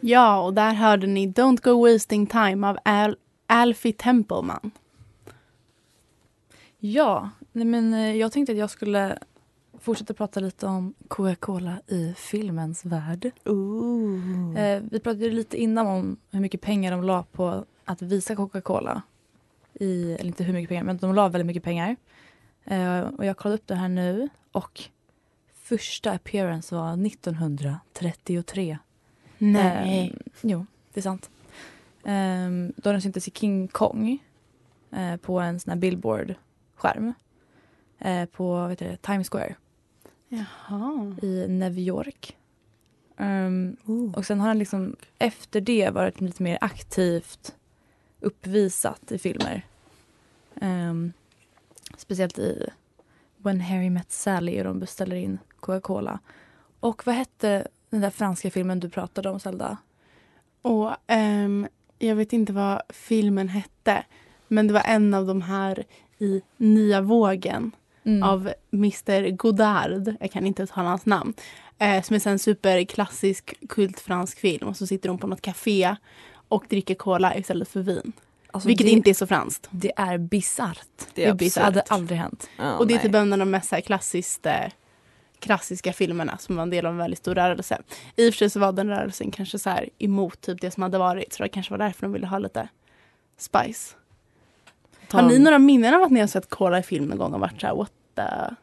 Ja, 0.00 0.40
och 0.40 0.54
där 0.54 0.72
hörde 0.74 1.06
ni 1.06 1.26
Don't 1.28 1.62
Go 1.62 1.92
Wasting 1.92 2.26
Time 2.26 2.66
av 2.68 2.78
Al- 2.84 3.16
Alfie 3.46 3.92
Templeman. 3.92 4.70
Ja, 6.78 7.30
nej 7.52 7.64
men 7.64 7.94
eh, 7.94 8.16
jag 8.16 8.32
tänkte 8.32 8.52
att 8.52 8.58
jag 8.58 8.70
skulle 8.70 9.18
fortsätta 9.82 10.14
prata 10.14 10.40
lite 10.40 10.66
om 10.66 10.94
Coca-Cola 11.08 11.80
i 11.86 12.14
filmens 12.16 12.84
värld. 12.84 13.30
Eh, 14.56 14.82
vi 14.90 15.00
pratade 15.00 15.30
lite 15.30 15.56
innan 15.56 15.86
om 15.86 16.16
hur 16.30 16.40
mycket 16.40 16.60
pengar 16.60 16.92
de 16.92 17.02
la 17.04 17.22
på 17.22 17.64
att 17.84 18.02
visa 18.02 18.36
Coca-Cola. 18.36 19.02
I, 19.74 20.12
eller 20.12 20.26
inte 20.26 20.44
hur 20.44 20.52
mycket 20.52 20.68
pengar, 20.68 20.84
men 20.84 20.96
de 20.96 21.14
la 21.14 21.28
väldigt 21.28 21.46
mycket 21.46 21.62
pengar. 21.62 21.96
Eh, 22.64 23.00
och 23.00 23.24
jag 23.24 23.36
kollade 23.36 23.54
upp 23.54 23.66
det 23.66 23.74
här 23.74 23.88
nu 23.88 24.28
och 24.52 24.82
första 25.62 26.12
appearance 26.12 26.74
var 26.74 27.06
1933. 27.06 28.78
Nej. 29.38 30.08
Eh, 30.08 30.30
jo, 30.42 30.66
det 30.92 31.00
är 31.00 31.02
sant. 31.02 31.30
Eh, 32.04 32.50
då 32.76 32.92
den 32.92 33.02
syntes 33.02 33.28
i 33.28 33.30
King 33.30 33.68
Kong 33.68 34.18
eh, 34.90 35.16
på 35.16 35.40
en 35.40 35.60
sån 35.60 35.70
här 35.70 35.78
billboard-skärm 35.78 37.12
eh, 37.98 38.24
på 38.24 38.66
vet 38.66 38.78
du, 38.78 38.96
Times 38.96 39.28
Square 39.28 39.54
Jaha. 40.32 41.14
i 41.22 41.46
New 41.48 41.78
York. 41.78 42.36
Ehm, 43.16 43.76
och 44.14 44.26
sen 44.26 44.40
har 44.40 44.48
han 44.48 44.58
liksom 44.58 44.96
efter 45.18 45.60
det 45.60 45.90
varit 45.90 46.20
lite 46.20 46.42
mer 46.42 46.58
aktivt 46.60 47.54
uppvisat 48.20 49.12
i 49.12 49.18
filmer. 49.18 49.66
Ehm, 50.60 51.12
speciellt 51.96 52.38
i 52.38 52.68
When 53.36 53.60
Harry 53.60 53.90
Met 53.90 54.12
Sally 54.12 54.58
och 54.58 54.64
de 54.64 54.78
beställer 54.78 55.16
in 55.16 55.38
Coca-Cola. 55.60 56.18
Och 56.80 57.06
vad 57.06 57.14
hette 57.14 57.68
den 57.90 58.00
där 58.00 58.10
franska 58.10 58.50
filmen 58.50 58.80
du 58.80 58.88
pratade 58.88 59.30
om 59.30 59.40
Zelda? 59.40 59.76
Och 60.62 60.90
ehm, 61.06 61.68
jag 61.98 62.16
vet 62.16 62.32
inte 62.32 62.52
vad 62.52 62.82
filmen 62.88 63.48
hette. 63.48 64.04
Men 64.48 64.66
det 64.66 64.72
var 64.72 64.84
en 64.86 65.14
av 65.14 65.26
de 65.26 65.42
här 65.42 65.84
i 66.18 66.42
nya 66.56 67.00
vågen 67.00 67.72
Mm. 68.04 68.22
av 68.22 68.52
Mr 68.72 69.30
Godard. 69.30 70.14
Jag 70.20 70.32
kan 70.32 70.46
inte 70.46 70.62
uttala 70.62 70.88
hans 70.88 71.06
namn. 71.06 71.34
Eh, 71.78 72.02
som 72.02 72.16
är 72.16 72.28
en 72.28 72.38
superklassisk 72.38 73.54
kultfransk 73.68 74.38
film. 74.38 74.68
Och 74.68 74.76
så 74.76 74.86
sitter 74.86 75.08
de 75.08 75.18
på 75.18 75.26
något 75.26 75.40
café 75.40 75.96
och 76.48 76.64
dricker 76.68 76.94
cola 76.94 77.36
istället 77.36 77.68
för 77.68 77.80
vin. 77.80 78.12
Alltså, 78.50 78.68
Vilket 78.68 78.86
det, 78.86 78.90
inte 78.90 79.10
är 79.10 79.14
så 79.14 79.26
franskt. 79.26 79.68
det 79.70 79.92
är 79.96 80.18
bisarrt. 80.18 80.86
Det 81.14 81.24
är. 81.24 81.34
Det 81.34 81.56
hade 81.56 81.80
aldrig 81.80 82.18
hänt. 82.18 82.50
Ja, 82.58 82.78
och 82.78 82.86
det 82.86 82.94
är 82.94 82.98
typ 82.98 83.14
en 83.14 83.32
av 83.32 83.38
de 83.38 83.50
mest 83.50 83.74
klassiskt, 83.86 84.46
eh, 84.46 84.66
klassiska 85.38 85.92
filmerna 85.92 86.38
som 86.38 86.56
var 86.56 86.62
en 86.62 86.70
del 86.70 86.86
av 86.86 86.92
en 86.92 86.98
väldigt 86.98 87.18
stor 87.18 87.34
rörelse. 87.34 87.82
I 88.16 88.28
och 88.28 88.34
för 88.34 88.38
sig 88.38 88.50
så 88.50 88.60
var 88.60 88.72
den 88.72 88.88
rörelsen 88.88 89.30
kanske 89.30 89.58
så 89.58 89.70
här 89.70 89.88
emot 89.98 90.40
typ 90.40 90.60
det 90.60 90.70
som 90.70 90.82
hade 90.82 90.98
varit. 90.98 91.32
Så 91.32 91.42
det 91.42 91.48
kanske 91.48 91.72
var 91.72 91.78
därför 91.78 92.02
de 92.02 92.12
ville 92.12 92.26
ha 92.26 92.38
lite 92.38 92.68
spice. 93.38 93.94
Har 95.12 95.28
ni 95.28 95.38
några 95.38 95.58
minnen 95.58 95.94
av 95.94 96.02
att 96.02 96.10
ni 96.10 96.20
har 96.20 96.26
sett 96.26 96.50
cola 96.50 96.78
i 96.78 96.82
film 96.82 97.04
någon 97.04 97.18
gång 97.18 97.34
och 97.34 97.40
varit 97.40 97.60
så 97.60 97.66
här 97.66 97.74
what 97.74 97.92
the... 98.14 98.54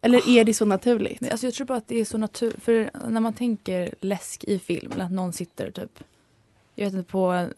Eller 0.00 0.28
är 0.28 0.44
det 0.44 0.54
så 0.54 0.64
naturligt? 0.64 1.20
Nej, 1.20 1.30
Alltså 1.30 1.46
jag 1.46 1.54
tror 1.54 1.66
bara 1.66 1.78
att 1.78 1.88
det 1.88 2.00
är 2.00 2.04
så 2.04 2.18
naturligt. 2.18 2.62
För 2.62 2.90
när 3.08 3.20
man 3.20 3.32
tänker 3.32 3.94
läsk 4.00 4.44
i 4.44 4.58
film, 4.58 4.92
eller 4.92 5.04
att 5.04 5.10
någon 5.12 5.32
sitter 5.32 5.70
typ, 5.70 6.02
jag 6.74 6.84
vet 6.84 6.94
inte, 6.94 7.10
på 7.10 7.20
en- 7.26 7.54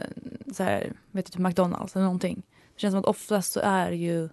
så 0.53 0.63
här, 0.63 0.93
vet 1.11 1.27
du, 1.27 1.31
typ 1.33 1.39
McDonalds 1.41 1.97
eller 1.97 2.05
någonting. 2.05 2.43
Det 2.75 2.81
känns 2.81 2.93
som 2.93 2.99
att 3.01 3.07
oftast 3.07 3.53
så 3.53 3.61
är 3.61 3.91
ju 3.91 4.29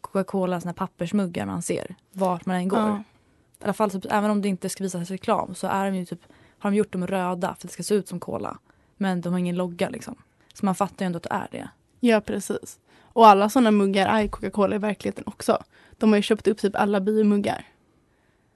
Coca-Cola 0.00 0.60
såna 0.60 0.70
här 0.70 0.74
pappersmuggar 0.76 1.46
man 1.46 1.62
ser 1.62 1.94
vart 2.12 2.46
man 2.46 2.56
än 2.56 2.68
går. 2.68 2.78
Ja. 2.80 3.02
I 3.60 3.64
alla 3.64 3.72
fall 3.72 3.90
typ, 3.90 4.06
även 4.10 4.30
om 4.30 4.42
det 4.42 4.48
inte 4.48 4.68
ska 4.68 4.84
visas 4.84 5.10
reklam 5.10 5.54
så 5.54 5.66
är 5.66 5.84
de 5.90 5.96
ju 5.96 6.04
typ, 6.04 6.20
har 6.58 6.70
de 6.70 6.76
gjort 6.76 6.92
dem 6.92 7.06
röda 7.06 7.46
för 7.48 7.52
att 7.52 7.60
det 7.60 7.68
ska 7.68 7.82
se 7.82 7.94
ut 7.94 8.08
som 8.08 8.20
cola. 8.20 8.58
Men 8.96 9.20
de 9.20 9.32
har 9.32 9.38
ingen 9.38 9.56
logga 9.56 9.88
liksom. 9.88 10.14
Så 10.54 10.66
man 10.66 10.74
fattar 10.74 11.04
ju 11.04 11.06
ändå 11.06 11.16
att 11.16 11.22
det 11.22 11.30
är 11.32 11.48
det. 11.50 11.68
Ja, 12.00 12.20
precis. 12.20 12.78
Och 13.12 13.26
alla 13.26 13.48
sådana 13.48 13.70
muggar 13.70 14.20
är 14.22 14.28
Coca-Cola 14.28 14.74
i 14.74 14.78
verkligheten 14.78 15.24
också. 15.26 15.62
De 15.98 16.10
har 16.10 16.16
ju 16.16 16.22
köpt 16.22 16.46
upp 16.48 16.58
typ 16.58 16.76
alla 16.76 17.00
biomuggar. 17.00 17.64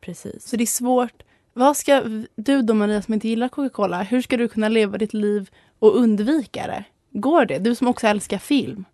Precis. 0.00 0.46
Så 0.48 0.56
det 0.56 0.64
är 0.64 0.66
svårt 0.66 1.22
vad 1.56 1.76
ska 1.76 2.00
du 2.36 2.62
då 2.62 2.74
Maria 2.74 3.02
som 3.02 3.14
inte 3.14 3.28
gillar 3.28 3.48
Coca-Cola, 3.48 4.02
hur 4.02 4.22
ska 4.22 4.36
du 4.36 4.48
kunna 4.48 4.68
leva 4.68 4.98
ditt 4.98 5.12
liv 5.14 5.50
och 5.78 5.96
undvika 5.98 6.66
det? 6.66 6.84
Går 7.10 7.44
det? 7.46 7.58
Du 7.58 7.74
som 7.74 7.88
också 7.88 8.06
älskar 8.06 8.38
film. 8.38 8.84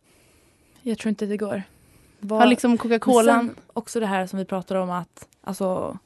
Jag 0.82 0.98
tror 0.98 1.08
inte 1.08 1.26
det 1.26 1.36
går. 1.36 1.62
Vad- 2.20 2.38
Har 2.40 2.46
liksom 2.46 2.78
Coca-Cola... 2.78 3.48
också 3.72 4.00
det 4.00 4.06
här 4.06 4.26
som 4.26 4.38
vi 4.38 4.44
pratar 4.44 4.76
om 4.76 4.90
att 4.90 5.28
alltså, 5.40 5.98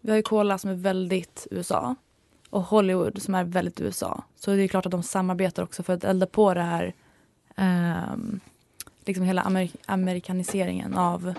vi 0.00 0.10
har 0.10 0.16
ju 0.16 0.22
Cola 0.22 0.58
som 0.58 0.70
är 0.70 0.74
väldigt 0.74 1.46
USA 1.50 1.94
och 2.50 2.62
Hollywood 2.62 3.22
som 3.22 3.34
är 3.34 3.44
väldigt 3.44 3.80
USA. 3.80 4.22
Så 4.36 4.50
det 4.50 4.62
är 4.62 4.68
klart 4.68 4.86
att 4.86 4.92
de 4.92 5.02
samarbetar 5.02 5.62
också 5.62 5.82
för 5.82 5.92
att 5.92 6.04
elda 6.04 6.26
på 6.26 6.54
det 6.54 6.62
här 6.62 6.94
ehm, 7.56 8.40
liksom 9.04 9.24
hela 9.24 9.42
amer- 9.42 9.76
amerikaniseringen 9.86 10.94
av 10.94 11.34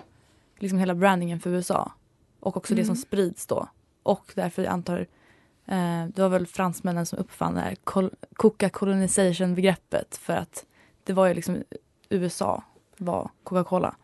liksom 0.60 0.80
hela 0.80 0.96
brandingen 0.96 1.40
för 1.40 1.50
USA. 1.50 1.92
Och 2.40 2.58
också 2.58 2.76
det 2.76 2.82
Mm. 2.82 2.96
som 2.96 3.02
sprids 3.02 3.46
då. 3.48 3.68
Och 4.04 4.32
därför 4.36 4.64
jag 4.64 4.74
antar 4.74 5.00
eh, 5.66 6.06
det 6.16 6.22
var 6.22 6.30
väl 6.30 6.48
fransmännen 6.48 7.06
som 7.06 7.20
uppfann 7.20 7.54
det 7.56 7.62
här 7.62 7.76
kol- 7.84 8.16
Coca 8.36 8.70
colonization 8.70 9.56
begreppet 9.56 10.18
för 10.18 10.34
att 10.34 10.66
det 11.04 11.14
var 11.14 11.28
ju 11.28 11.34
liksom 11.34 11.64
USA 12.10 12.64
var 12.98 13.30
Coca-Cola. 13.44 13.96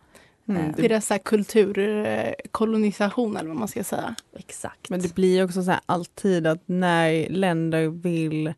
Mm, 0.47 0.65
Eh, 0.65 0.71
det, 0.75 0.81
Deras 0.87 1.05
så 1.07 1.13
här 1.13 1.19
kulturkolonisation 1.19 3.37
eller 3.37 3.47
vad 3.47 3.57
man 3.57 3.67
ska 3.67 3.83
säga. 3.83 4.15
Exakt. 4.33 4.89
men 4.89 5.01
det 5.01 5.15
blir 5.15 5.43
också 5.43 5.63
så 5.63 5.71
här 5.71 5.79
alltid 5.85 6.47
att 6.47 6.61
när 6.65 7.29
länder 7.29 7.87
vill 7.87 8.53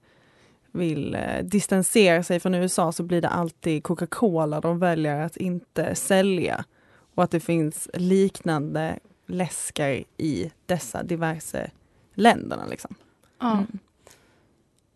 vill 0.73 1.15
eh, 1.15 1.43
distansera 1.43 2.23
sig 2.23 2.39
från 2.39 2.55
USA 2.55 2.91
så 2.91 3.03
blir 3.03 3.21
det 3.21 3.29
alltid 3.29 3.83
Coca-Cola 3.83 4.61
de 4.61 4.79
väljer 4.79 5.21
att 5.21 5.37
inte 5.37 5.95
sälja. 5.95 6.65
Och 7.15 7.23
att 7.23 7.31
det 7.31 7.39
finns 7.39 7.89
liknande 7.93 8.99
läskar 9.27 10.03
i 10.17 10.51
dessa 10.65 11.03
diverse 11.03 11.71
länderna. 12.13 12.65
Liksom. 12.65 12.95
Ja. 13.39 13.51
Mm. 13.51 13.79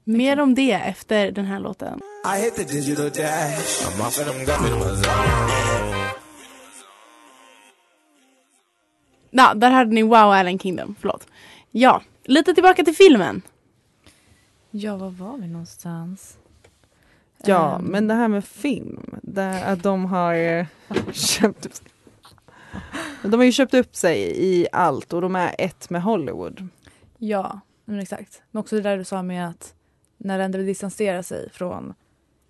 Mer 0.04 0.40
om 0.40 0.56
det 0.56 0.72
efter 0.72 1.32
den 1.32 1.46
här 1.46 1.60
låten. 1.60 2.02
I 2.36 2.42
hit 2.42 2.56
the 2.56 2.64
digital 2.64 3.10
dash. 3.10 3.84
I'm 3.84 4.08
off 4.08 4.20
and 4.20 4.30
I'm 4.30 4.46
gone 4.46 4.68
in 4.68 4.80
my 4.80 4.86
zone. 4.86 5.88
Ja, 9.30 9.54
där 9.54 9.72
hade 9.72 9.94
ni 9.94 10.04
Wow 10.04 10.40
Island 10.40 10.62
Kingdom. 10.62 10.96
Förlåt. 11.00 11.28
Ja, 11.72 12.02
lite 12.24 12.54
tillbaka 12.54 12.84
till 12.84 12.96
filmen. 12.96 13.42
Ja, 14.80 14.98
var 14.98 15.10
var 15.10 15.38
vi 15.38 15.48
någonstans? 15.48 16.38
Ja, 17.46 17.76
Ehm, 17.76 17.86
men 17.86 18.08
det 18.08 18.14
här 18.14 18.28
med 18.28 18.46
film, 18.46 19.20
där 19.24 19.74
att 19.74 19.84
de 19.84 20.06
har 20.06 20.34
eh, 20.36 20.66
köpt 21.12 21.66
upp 21.66 21.74
sig. 21.74 21.88
De 23.24 23.34
har 23.34 23.44
ju 23.44 23.52
köpt 23.52 23.74
upp 23.74 23.96
sig 23.96 24.46
i 24.46 24.68
allt 24.72 25.14
och 25.14 25.22
de 25.22 25.36
är 25.36 25.56
ett 25.58 25.90
med 25.90 26.02
Hollywood. 26.04 26.68
Ja, 27.18 27.60
men 27.86 28.00
exakt. 28.00 28.42
Men 28.52 28.60
också 28.60 28.76
det 28.76 28.82
där 28.82 28.98
du 28.98 29.04
sa 29.04 29.24
med 29.24 29.50
att 29.50 29.74
när 30.18 30.38
länder 30.38 30.60
vill 30.60 30.68
distansera 30.68 31.24
sig 31.24 31.50
från 31.50 31.94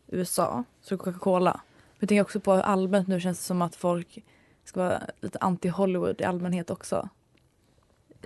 USA 0.08 0.64
så 0.82 0.98
Coca-Cola. 0.98 1.52
Men 1.76 1.98
jag 2.00 2.10
tänker 2.10 2.22
också 2.22 2.40
på 2.40 2.52
allmänt 2.52 3.08
nu 3.08 3.20
känns 3.20 3.38
det 3.38 3.44
som 3.44 3.62
att 3.62 3.76
folk 3.76 4.24
ska 4.64 4.80
vara 4.80 5.02
lite 5.22 5.40
anti-Hollywood 5.40 6.22
i 6.22 6.24
allmänhet 6.24 6.70
också. 6.70 7.10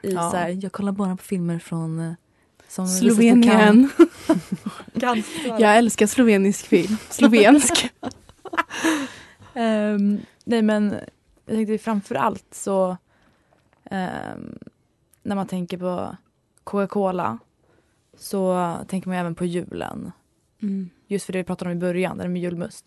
I 0.04 0.12
Ja. 0.14 0.32
så 0.32 0.38
här, 0.38 0.64
jag 0.64 0.72
kollar 0.72 0.92
bara 0.92 1.16
på 1.18 1.24
filmer 1.24 1.60
från 1.60 2.00
eh, 2.00 2.14
som 2.72 2.88
Slovenien. 2.88 3.90
Jag 5.60 5.78
älskar 5.78 6.08
slovenisk 6.08 6.68
film. 6.68 6.98
Slovensk. 7.10 7.90
Ehm, 9.54 10.20
nej 10.44 10.62
men 10.62 10.96
jag 11.46 11.56
tänkte 11.56 11.78
framför 11.78 12.16
allt 12.16 12.46
så 12.52 12.98
ehm, 13.84 14.60
när 15.24 15.36
man 15.36 15.48
tänker 15.48 15.78
på 15.78 16.16
Coca-Cola 16.64 17.38
så 18.18 18.76
tänker 18.88 19.10
man 19.10 19.18
även 19.18 19.36
på 19.36 19.46
julen. 19.46 20.12
Mm. 20.62 20.90
Just 21.08 21.26
för 21.26 21.34
det 21.34 21.40
vi 21.40 21.44
pratade 21.44 21.72
om 21.72 21.78
i 21.78 21.80
början, 21.80 22.18
det 22.18 22.28
med 22.28 22.42
julmust. 22.42 22.86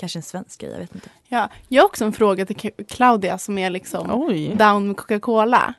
Kanske 0.00 0.18
en 0.18 0.22
svensk 0.22 0.60
grej, 0.60 0.70
jag 0.72 0.78
vet 0.78 0.94
inte. 0.94 1.08
Ja, 1.28 1.48
jag 1.68 1.82
har 1.82 1.86
också 1.86 2.04
en 2.04 2.12
fråga 2.12 2.46
till 2.46 2.70
Claudia 2.88 3.38
som 3.38 3.58
är 3.58 3.70
liksom 3.70 4.10
Oj! 4.28 4.54
down 4.54 4.86
med 4.86 4.96
Coca-Cola. 4.96 5.74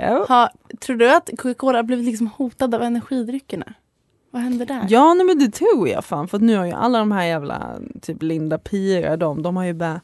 Ja. 0.00 0.26
Har, 0.28 0.48
tror 0.80 0.96
du 0.96 1.14
att 1.14 1.30
Coca-Cola 1.38 1.78
har 1.78 1.82
blivit 1.82 2.06
liksom 2.06 2.26
hotad 2.26 2.74
av 2.74 2.82
energidryckerna? 2.82 3.74
Vad 4.30 4.42
händer 4.42 4.66
där? 4.66 4.86
Ja, 4.88 5.14
nej, 5.14 5.26
men 5.26 5.38
det 5.38 5.50
tror 5.50 5.88
jag 5.88 6.04
fan. 6.04 6.28
För 6.28 6.36
att 6.36 6.42
nu 6.42 6.56
har 6.56 6.64
ju 6.64 6.72
alla 6.72 6.98
de 6.98 7.12
här 7.12 7.24
jävla, 7.24 7.78
typ 8.02 8.22
Linda 8.22 8.58
Pira, 8.58 9.16
de, 9.16 9.42
de 9.42 9.56
har 9.56 9.64
ju 9.64 9.74
bara 9.74 10.00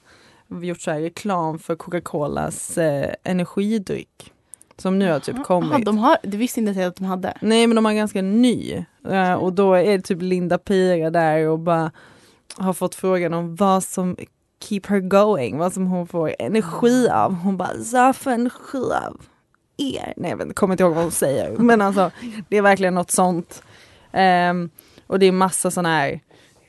gjort 0.49 0.81
så 0.81 0.91
här 0.91 1.01
reklam 1.01 1.59
för 1.59 1.77
Coca-Colas 1.77 2.79
eh, 2.79 3.15
energidryck. 3.23 4.33
Som 4.77 4.99
nu 4.99 5.13
har 5.13 5.21
typ 5.21 5.45
kommit. 5.45 5.73
Aha, 5.73 5.79
de 5.79 5.99
har, 5.99 6.17
det 6.23 6.37
visste 6.37 6.61
inte 6.61 6.87
att 6.87 6.97
de 6.97 7.05
hade. 7.05 7.35
Nej 7.41 7.67
men 7.67 7.75
de 7.75 7.87
är 7.87 7.93
ganska 7.93 8.23
ny. 8.23 8.85
Eh, 9.09 9.35
och 9.35 9.53
då 9.53 9.75
är 9.75 9.97
det 9.97 10.03
typ 10.03 10.23
Linda 10.23 10.59
Pira 10.59 11.11
där 11.11 11.49
och 11.49 11.59
bara 11.59 11.91
har 12.57 12.73
fått 12.73 12.95
frågan 12.95 13.35
om 13.35 13.57
vad 13.57 13.85
som 13.85 14.17
keep 14.65 14.81
her 14.89 15.01
going, 15.01 15.59
vad 15.59 15.73
som 15.73 15.87
hon 15.87 16.07
får 16.07 16.35
energi 16.39 17.09
av. 17.09 17.35
Hon 17.35 17.57
bara, 17.57 17.85
så 17.85 18.13
får 18.13 18.31
energi 18.31 18.79
av 19.07 19.23
er. 19.81 20.15
Nej 20.17 20.35
jag 20.39 20.55
kommer 20.55 20.75
inte 20.75 20.83
ihåg 20.83 20.95
vad 20.95 21.03
hon 21.03 21.13
säger. 21.13 21.51
Men 21.59 21.81
alltså 21.81 22.11
det 22.49 22.57
är 22.57 22.63
verkligen 22.63 22.95
något 22.95 23.11
sånt. 23.11 23.63
Ehm, 24.13 24.71
och 25.07 25.19
det 25.19 25.27
är 25.27 25.33
massa 25.33 25.71
sådana 25.71 25.89
här 25.89 26.21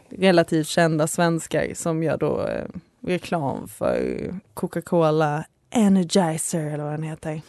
relativt 0.10 0.68
kända 0.68 1.08
svenskar 1.08 1.74
som 1.74 2.04
gör 2.04 2.18
då 2.18 2.48
eh, 2.48 2.66
reklam 3.08 3.68
för 3.68 4.30
Coca-Cola 4.54 5.46
Energizer 5.70 6.66
eller 6.66 6.84
vad 6.84 6.94
den 6.94 7.04
heter. 7.04 7.42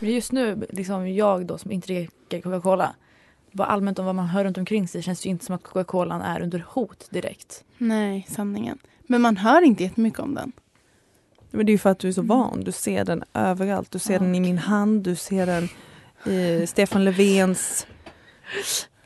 Men 0.00 0.10
just 0.10 0.32
nu, 0.32 0.66
liksom 0.70 1.14
jag 1.14 1.46
då 1.46 1.58
som 1.58 1.70
inte 1.70 1.86
dricker 1.86 2.40
Coca-Cola, 2.40 2.94
bara 3.52 3.68
allmänt 3.68 3.98
om 3.98 4.04
vad 4.06 4.14
man 4.14 4.26
hör 4.26 4.44
runt 4.44 4.58
omkring 4.58 4.88
sig 4.88 5.02
känns 5.02 5.20
det 5.20 5.26
ju 5.26 5.30
inte 5.30 5.44
som 5.44 5.54
att 5.54 5.62
Coca-Colan 5.62 6.22
är 6.22 6.40
under 6.40 6.64
hot 6.68 7.06
direkt. 7.10 7.64
Nej, 7.78 8.26
sanningen. 8.30 8.78
Men 9.06 9.20
man 9.20 9.36
hör 9.36 9.62
inte 9.62 9.82
jättemycket 9.82 10.20
om 10.20 10.34
den. 10.34 10.52
Men 11.50 11.66
det 11.66 11.70
är 11.70 11.74
ju 11.74 11.78
för 11.78 11.90
att 11.90 11.98
du 11.98 12.08
är 12.08 12.12
så 12.12 12.22
van. 12.22 12.60
Du 12.64 12.72
ser 12.72 13.04
den 13.04 13.24
överallt. 13.34 13.90
Du 13.90 13.98
ser 13.98 14.12
Ja, 14.12 14.18
den 14.18 14.34
i 14.34 14.40
min 14.40 14.58
hand. 14.58 15.02
Du 15.02 15.16
ser 15.16 15.46
den 15.46 15.68
i 16.34 16.66
Stefan 16.66 17.04
Löfvens... 17.04 17.86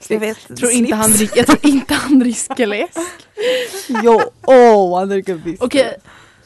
Jag 0.08 0.20
vet, 0.20 0.56
Tror 0.56 0.70
inte 0.70 0.94
han 0.94 1.10
dricker, 1.10 1.36
jag 1.36 1.46
tror 1.46 1.66
inte 1.66 1.94
han 1.94 2.18
dricker 2.18 2.66
läsk. 2.66 2.98
Jo, 4.04 4.20
åh 4.46 4.98
han 4.98 5.08
dricker 5.08 5.34
whisky. 5.34 5.66
Okej, 5.66 5.96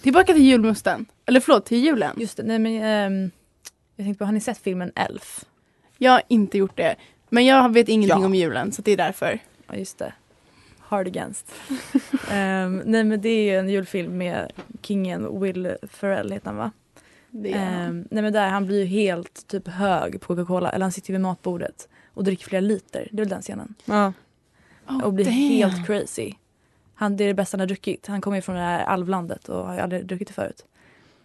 tillbaka 0.03 0.33
till 0.33 0.43
julmusten. 0.43 1.07
Eller 1.27 1.41
förlåt, 1.41 1.67
till 1.67 1.85
julen. 1.85 2.17
Just 2.21 2.37
det, 2.37 2.43
nej 2.43 2.59
men 2.59 2.83
ehm, 2.83 3.31
jag 3.97 4.07
tänkte 4.07 4.19
på, 4.19 4.25
har 4.25 4.33
ni 4.33 4.41
sett 4.41 4.59
filmen 4.59 4.93
Elf? 4.95 5.45
Jag 5.99 6.13
har 6.13 6.23
inte 6.29 6.59
gjort 6.59 6.77
det. 6.77 6.97
Men 7.31 7.47
jag 7.47 7.73
vet 7.73 7.89
ingenting 7.89 8.21
Ja. 8.21 8.27
om 8.27 8.35
julen, 8.35 8.73
så 8.73 8.83
det 8.83 8.91
är 8.93 8.97
därför. 8.97 9.39
Ja 9.69 9.75
just 9.77 9.99
det. 9.99 10.13
Hard 10.79 11.07
Against. 11.07 11.53
Ehm, 12.31 12.83
nej 12.87 13.05
men 13.05 13.21
det 13.21 13.29
är 13.29 13.43
ju 13.53 13.57
en 13.59 13.69
julfilm 13.69 14.19
med 14.19 14.53
kingen 14.83 15.41
Will 15.41 15.75
Ferrell 15.83 16.33
heter 16.33 16.47
han 16.47 16.57
va? 16.57 16.71
Det 17.31 17.53
är 17.53 17.87
Ehm, 17.87 18.09
nej 18.11 18.23
men 18.23 18.33
där 18.33 18.49
han 18.49 18.67
blir 18.67 18.79
ju 18.81 18.85
helt 18.87 19.47
typ 19.47 19.69
hög 19.69 20.21
på 20.21 20.27
Coca-Cola, 20.35 20.71
eller 20.71 20.85
han 20.85 20.93
sitter 20.93 21.13
vid 21.13 21.21
matbordet 21.21 21.89
och 22.15 22.25
dricker 22.25 22.45
flera 22.45 22.61
liter. 22.61 23.09
Det 23.13 23.17
är 23.17 23.25
väl 23.25 23.29
den 23.29 23.43
scenen. 23.43 23.75
Ja. 23.85 24.13
oh, 24.89 25.05
och 25.05 25.13
blir 25.13 25.25
damn. 25.25 25.35
helt 25.37 25.87
crazy. 25.87 26.35
Han, 26.95 27.17
det 27.17 27.25
är 27.25 27.29
det 27.29 27.35
bästa 27.35 27.55
han 27.55 27.61
har 27.61 27.67
druckit. 27.67 28.07
Han 28.07 28.21
kommer 28.21 28.37
ju 28.37 28.43
från 28.43 28.55
det 28.57 28.61
här 28.63 28.85
alvlandet 28.85 29.49
och 29.49 29.67
har 29.67 29.79
aldrig 29.79 30.07
druckit 30.07 30.29
det 30.29 30.35
förut. 30.35 30.65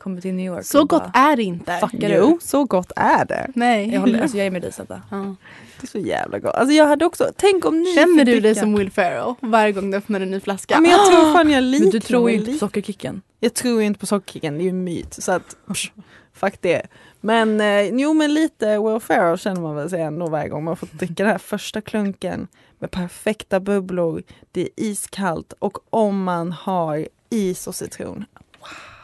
Kommer 0.05 0.21
till 0.21 0.33
New 0.33 0.45
York 0.45 0.65
Så 0.65 0.81
och 0.81 0.89
gott 0.89 1.03
bara, 1.03 1.19
är 1.19 1.35
det 1.35 1.43
inte. 1.43 1.77
Fuckar 1.81 2.09
Jo, 2.09 2.37
du? 2.41 2.45
så 2.45 2.65
gott 2.65 2.91
är 2.95 3.25
det. 3.25 3.51
Nej. 3.55 3.93
Jag, 3.93 3.99
håller, 3.99 4.21
alltså 4.21 4.37
jag 4.37 4.47
är 4.47 4.51
med 4.51 4.61
dig 4.61 4.71
Zäta. 4.71 5.01
Ja. 5.11 5.35
Det 5.81 5.85
är 5.85 5.87
så 5.87 5.97
jävla 5.97 6.39
gott. 6.39 6.55
Alltså 6.55 6.73
jag 6.73 6.87
hade 6.87 7.05
också, 7.05 7.31
tänk 7.37 7.65
om 7.65 7.79
ni 7.79 7.95
Känner 7.95 8.25
du 8.25 8.39
dig 8.39 8.55
som 8.55 8.75
Will 8.75 8.91
Ferrell 8.91 9.33
varje 9.39 9.71
gång 9.71 9.91
du 9.91 9.97
öppnar 9.97 10.21
en 10.21 10.31
ny 10.31 10.39
flaska? 10.39 10.73
Ja, 10.73 10.81
men 10.81 10.91
jag 10.91 11.05
tror 11.05 11.33
fan 11.33 11.49
jag 11.49 11.63
liknar 11.63 11.85
Men 11.85 11.91
du 11.91 11.99
tror 11.99 12.29
ju 12.29 12.37
inte 12.37 12.51
på 12.51 12.57
sockerkicken. 12.57 13.21
Jag 13.39 13.53
tror 13.53 13.81
ju 13.81 13.87
inte 13.87 13.99
på 13.99 14.05
sockerkicken, 14.05 14.53
det 14.57 14.61
är 14.61 14.63
ju 14.63 14.69
en 14.69 14.83
myt. 14.83 15.13
Så 15.13 15.31
att, 15.31 15.55
psh, 15.73 15.91
fuck 16.33 16.61
det. 16.61 16.81
Men 17.21 17.61
eh, 17.61 17.81
jo 17.81 18.13
men 18.13 18.33
lite 18.33 18.79
Will 18.79 18.99
Ferrell 18.99 19.37
känner 19.37 19.61
man 19.61 19.75
väl 19.75 19.89
sig 19.89 20.01
ändå 20.01 20.27
varje 20.27 20.49
gång 20.49 20.63
man 20.63 20.77
får 20.77 20.87
dricka 20.91 21.23
den 21.23 21.31
här 21.31 21.37
första 21.37 21.81
klunken 21.81 22.47
med 22.79 22.91
perfekta 22.91 23.59
bubblor. 23.59 24.23
Det 24.51 24.61
är 24.61 24.69
iskallt 24.75 25.53
och 25.59 25.77
om 25.89 26.23
man 26.23 26.51
har 26.51 27.07
is 27.29 27.67
och 27.67 27.75
citron. 27.75 28.25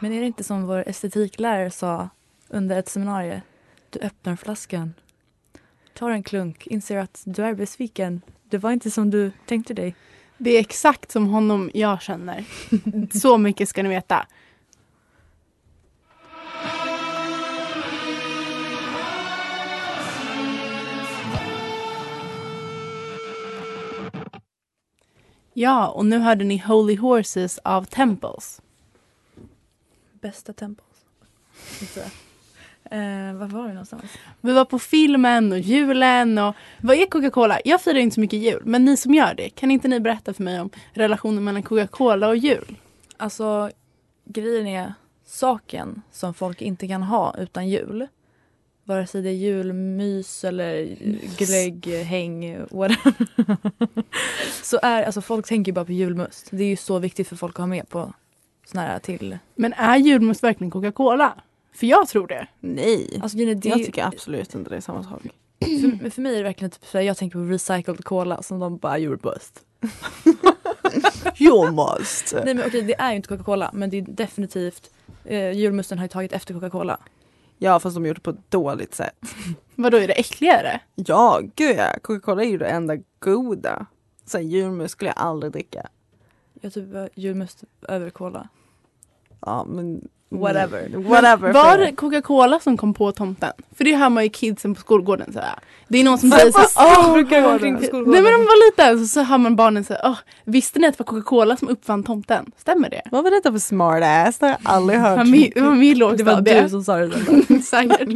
Men 0.03 0.13
är 0.13 0.19
det 0.19 0.25
inte 0.27 0.43
som 0.43 0.67
vår 0.67 0.83
estetiklärare 0.87 1.71
sa 1.71 2.09
under 2.47 2.79
ett 2.79 2.89
seminarium? 2.89 3.41
Du 3.89 3.99
öppnar 3.99 4.35
flaskan, 4.35 4.93
tar 5.93 6.09
en 6.09 6.23
klunk, 6.23 6.67
inser 6.67 6.97
att 6.97 7.21
du 7.25 7.43
är 7.43 7.53
besviken. 7.53 8.21
Det 8.49 8.57
var 8.57 8.71
inte 8.71 8.91
som 8.91 9.09
du 9.09 9.31
tänkte 9.45 9.73
dig. 9.73 9.95
Det 10.37 10.49
är 10.49 10.59
exakt 10.59 11.11
som 11.11 11.27
honom 11.27 11.71
jag 11.73 12.01
känner. 12.01 12.45
Så 13.19 13.37
mycket 13.37 13.69
ska 13.69 13.83
ni 13.83 13.89
veta. 13.89 14.27
Ja, 25.53 25.87
och 25.87 26.05
nu 26.05 26.19
hörde 26.19 26.45
ni 26.45 26.57
Holy 26.57 26.95
Horses 26.95 27.57
av 27.57 27.83
Temples. 27.83 28.61
Bästa 30.21 30.53
tempos. 30.53 30.85
Eh, 32.83 33.33
var 33.33 33.47
var 33.47 33.67
vi 33.67 33.73
någonstans? 33.73 34.03
Vi 34.41 34.53
var 34.53 34.65
på 34.65 34.79
filmen 34.79 35.51
och 35.51 35.59
julen 35.59 36.37
och 36.37 36.55
vad 36.81 36.95
är 36.95 37.05
Coca-Cola? 37.05 37.59
Jag 37.65 37.81
firar 37.81 37.99
inte 37.99 38.13
så 38.13 38.21
mycket 38.21 38.39
jul, 38.39 38.61
men 38.65 38.85
ni 38.85 38.97
som 38.97 39.13
gör 39.13 39.33
det, 39.33 39.49
kan 39.49 39.71
inte 39.71 39.87
ni 39.87 39.99
berätta 39.99 40.33
för 40.33 40.43
mig 40.43 40.61
om 40.61 40.69
relationen 40.93 41.43
mellan 41.43 41.63
Coca-Cola 41.63 42.27
och 42.27 42.37
jul? 42.37 42.77
Alltså 43.17 43.71
grejen 44.25 44.67
är 44.67 44.93
saken 45.25 46.01
som 46.11 46.33
folk 46.33 46.61
inte 46.61 46.87
kan 46.87 47.03
ha 47.03 47.35
utan 47.37 47.69
jul. 47.69 48.07
Vare 48.83 49.07
sig 49.07 49.21
det 49.21 49.29
är 49.29 49.33
julmys 49.33 50.43
eller 50.43 50.95
glögghäng, 51.37 52.59
whatever. 52.71 53.15
så 54.63 54.79
är, 54.83 55.03
alltså 55.03 55.21
folk 55.21 55.47
tänker 55.47 55.71
bara 55.71 55.85
på 55.85 55.91
julmust. 55.91 56.47
Det 56.51 56.63
är 56.63 56.67
ju 56.69 56.77
så 56.77 56.99
viktigt 56.99 57.27
för 57.27 57.35
folk 57.35 57.55
att 57.55 57.59
ha 57.59 57.67
med 57.67 57.89
på 57.89 58.13
såna 58.71 58.83
här 58.83 58.99
till. 58.99 59.37
Men 59.55 59.73
är 59.73 59.97
julmust 59.97 60.43
verkligen 60.43 60.71
Coca-Cola? 60.71 61.33
För 61.73 61.87
jag 61.87 62.07
tror 62.07 62.27
det. 62.27 62.47
Nej, 62.59 63.19
Alltså 63.23 63.37
det, 63.37 63.65
jag 63.65 63.77
tycker 63.85 64.05
absolut 64.05 64.55
inte 64.55 64.69
det 64.69 64.75
är 64.75 64.81
samma 64.81 65.03
sak. 65.03 65.21
för, 65.59 66.09
för 66.09 66.21
mig 66.21 66.33
är 66.33 66.37
det 66.37 66.43
verkligen 66.43 66.71
typ 66.71 66.85
så 66.85 67.01
jag 67.01 67.17
tänker 67.17 67.39
på 67.39 67.45
recycled 67.45 68.03
cola 68.03 68.43
som 68.43 68.59
de 68.59 68.77
bara 68.77 68.97
julmust. 68.97 69.61
Måste. 71.71 72.45
Nej 72.45 72.53
men 72.53 72.65
okej 72.67 72.81
det 72.81 72.95
är 72.99 73.09
ju 73.09 73.15
inte 73.15 73.27
Coca-Cola 73.27 73.69
men 73.73 73.89
det 73.89 73.97
är 73.97 74.01
definitivt 74.01 74.91
eh, 75.25 75.51
julmusten 75.51 75.97
har 75.97 76.05
ju 76.05 76.09
tagit 76.09 76.33
efter 76.33 76.53
Coca-Cola. 76.53 76.97
Ja 77.57 77.79
fast 77.79 77.95
de 77.95 78.05
gjorde 78.05 78.17
det 78.17 78.23
på 78.23 78.29
ett 78.29 78.51
dåligt 78.51 78.95
sätt. 78.95 79.15
Vad 79.75 79.91
då 79.91 79.97
är 79.97 80.07
det 80.07 80.13
äckligare? 80.13 80.79
Ja, 80.95 81.41
gud 81.55 81.75
ja. 81.77 81.95
Coca-Cola 82.01 82.43
är 82.43 82.47
ju 82.49 82.57
det 82.57 82.67
enda 82.67 82.97
goda. 83.19 83.85
Sen 84.25 84.49
julmust 84.49 84.91
skulle 84.91 85.09
jag 85.09 85.17
aldrig 85.17 85.53
dricka. 85.53 85.87
Jag 86.61 86.73
typ 86.73 86.87
var 86.87 87.09
julmust 87.15 87.63
över 87.87 88.09
cola. 88.09 88.49
Ja 89.45 89.65
men 89.69 90.01
Whatever. 90.33 90.89
Whatever. 90.97 91.53
Var 91.53 91.77
det 91.77 91.91
Coca-Cola 91.91 92.59
som 92.59 92.77
kom 92.77 92.93
på 92.93 93.11
tomten? 93.11 93.51
För 93.77 93.83
det 93.83 93.95
hör 93.95 94.09
man 94.09 94.23
ju 94.23 94.29
kidsen 94.29 94.75
på 94.75 94.81
skolgården 94.81 95.33
säga. 95.33 95.59
Det 95.87 95.97
är 95.97 96.03
någon 96.03 96.17
som 96.17 96.31
säger 96.31 96.51
såhär 96.51 96.97
Åh, 96.99 97.13
brukar 97.13 97.41
gå 97.41 97.49
omkring 97.49 97.77
på 97.77 97.97
Nej 97.97 98.21
men 98.21 98.23
de 98.31 98.37
var 98.45 98.67
lite 98.71 98.99
så, 98.99 99.07
så 99.07 99.21
hör 99.23 99.37
man 99.37 99.55
barnen 99.55 99.83
säga 99.83 99.99
åh, 100.03 100.17
visste 100.43 100.79
ni 100.79 100.87
att 100.87 100.97
det 100.97 101.03
var 101.03 101.05
Coca-Cola 101.05 101.57
som 101.57 101.69
uppfann 101.69 102.03
tomten? 102.03 102.51
Stämmer 102.57 102.89
det? 102.89 103.01
Vad 103.11 103.23
var 103.23 103.31
detta 103.31 103.51
för 103.51 103.59
smart 103.59 104.03
ass? 104.03 104.37
Det 104.37 104.45
har 104.45 104.51
jag 104.51 104.59
aldrig 104.63 104.99
hört. 104.99 105.19
Familj- 105.19 105.51
Det 105.55 105.61
var 105.61 105.71
min 105.75 105.99
Det 105.99 106.23
var 106.23 106.41
du 106.41 106.69
som 106.69 106.83
sa 106.83 106.97
det. 106.97 107.61
Säkert. 107.63 108.09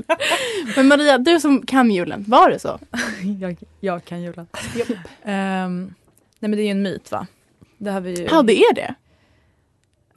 Men 0.75 0.87
Maria, 0.87 1.17
du 1.17 1.39
som 1.39 1.65
kan 1.65 1.91
julen, 1.91 2.25
var 2.27 2.49
det 2.49 2.59
så? 2.59 2.79
jag, 3.41 3.57
jag 3.79 4.05
kan 4.05 4.21
julen. 4.21 4.47
Ehm, 5.23 5.93
nej 6.39 6.49
men 6.49 6.51
det 6.51 6.61
är 6.61 6.65
ju 6.65 6.71
en 6.71 6.81
myt 6.81 7.11
va? 7.11 7.27
Det 7.77 7.91
har 7.91 8.01
vi 8.01 8.15
ju. 8.15 8.27
Ja 8.31 8.41
det 8.43 8.59
är 8.59 8.73
det. 8.73 8.95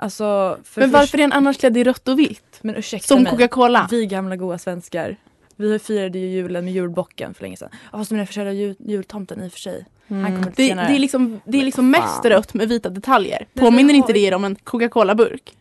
Alltså, 0.00 0.58
för 0.64 0.80
Men 0.80 0.90
varför 0.90 1.18
är 1.18 1.22
den 1.22 1.32
annars 1.32 1.58
klädd 1.58 1.76
i 1.76 1.84
rött 1.84 2.08
och 2.08 2.18
vitt? 2.18 2.58
Men 2.62 2.76
ursäkta 2.76 3.06
Som. 3.06 3.24
Coca-Cola. 3.24 3.88
Vi 3.90 4.06
gamla 4.06 4.36
goa 4.36 4.58
svenskar. 4.58 5.16
Vi 5.56 5.78
firade 5.78 6.18
ju 6.18 6.26
julen 6.26 6.64
med 6.64 6.74
julbocken 6.74 7.34
för 7.34 7.42
länge 7.42 7.56
sedan. 7.56 7.68
Ja, 7.92 7.98
fast 7.98 8.10
jag 8.10 8.26
förkörda 8.26 8.52
jul, 8.52 8.76
jultomten 8.78 9.42
i 9.42 9.48
och 9.48 9.52
för 9.52 9.58
sig. 9.58 9.84
Han 10.08 10.24
kommer 10.24 10.52
Det, 10.56 10.74
det 10.74 10.94
är 10.94 10.98
liksom, 10.98 11.40
det 11.44 11.58
är 11.60 11.64
liksom 11.64 11.90
Men 11.90 12.00
mest 12.00 12.24
rött 12.24 12.54
med 12.54 12.68
vita 12.68 12.88
detaljer. 12.88 13.46
Men 13.52 13.64
Påminner 13.64 13.94
inte 13.94 14.12
det 14.12 14.18
ju- 14.18 14.26
er 14.26 14.34
om 14.34 14.44
en 14.44 14.56
Coca-Cola-burk? 14.56 15.56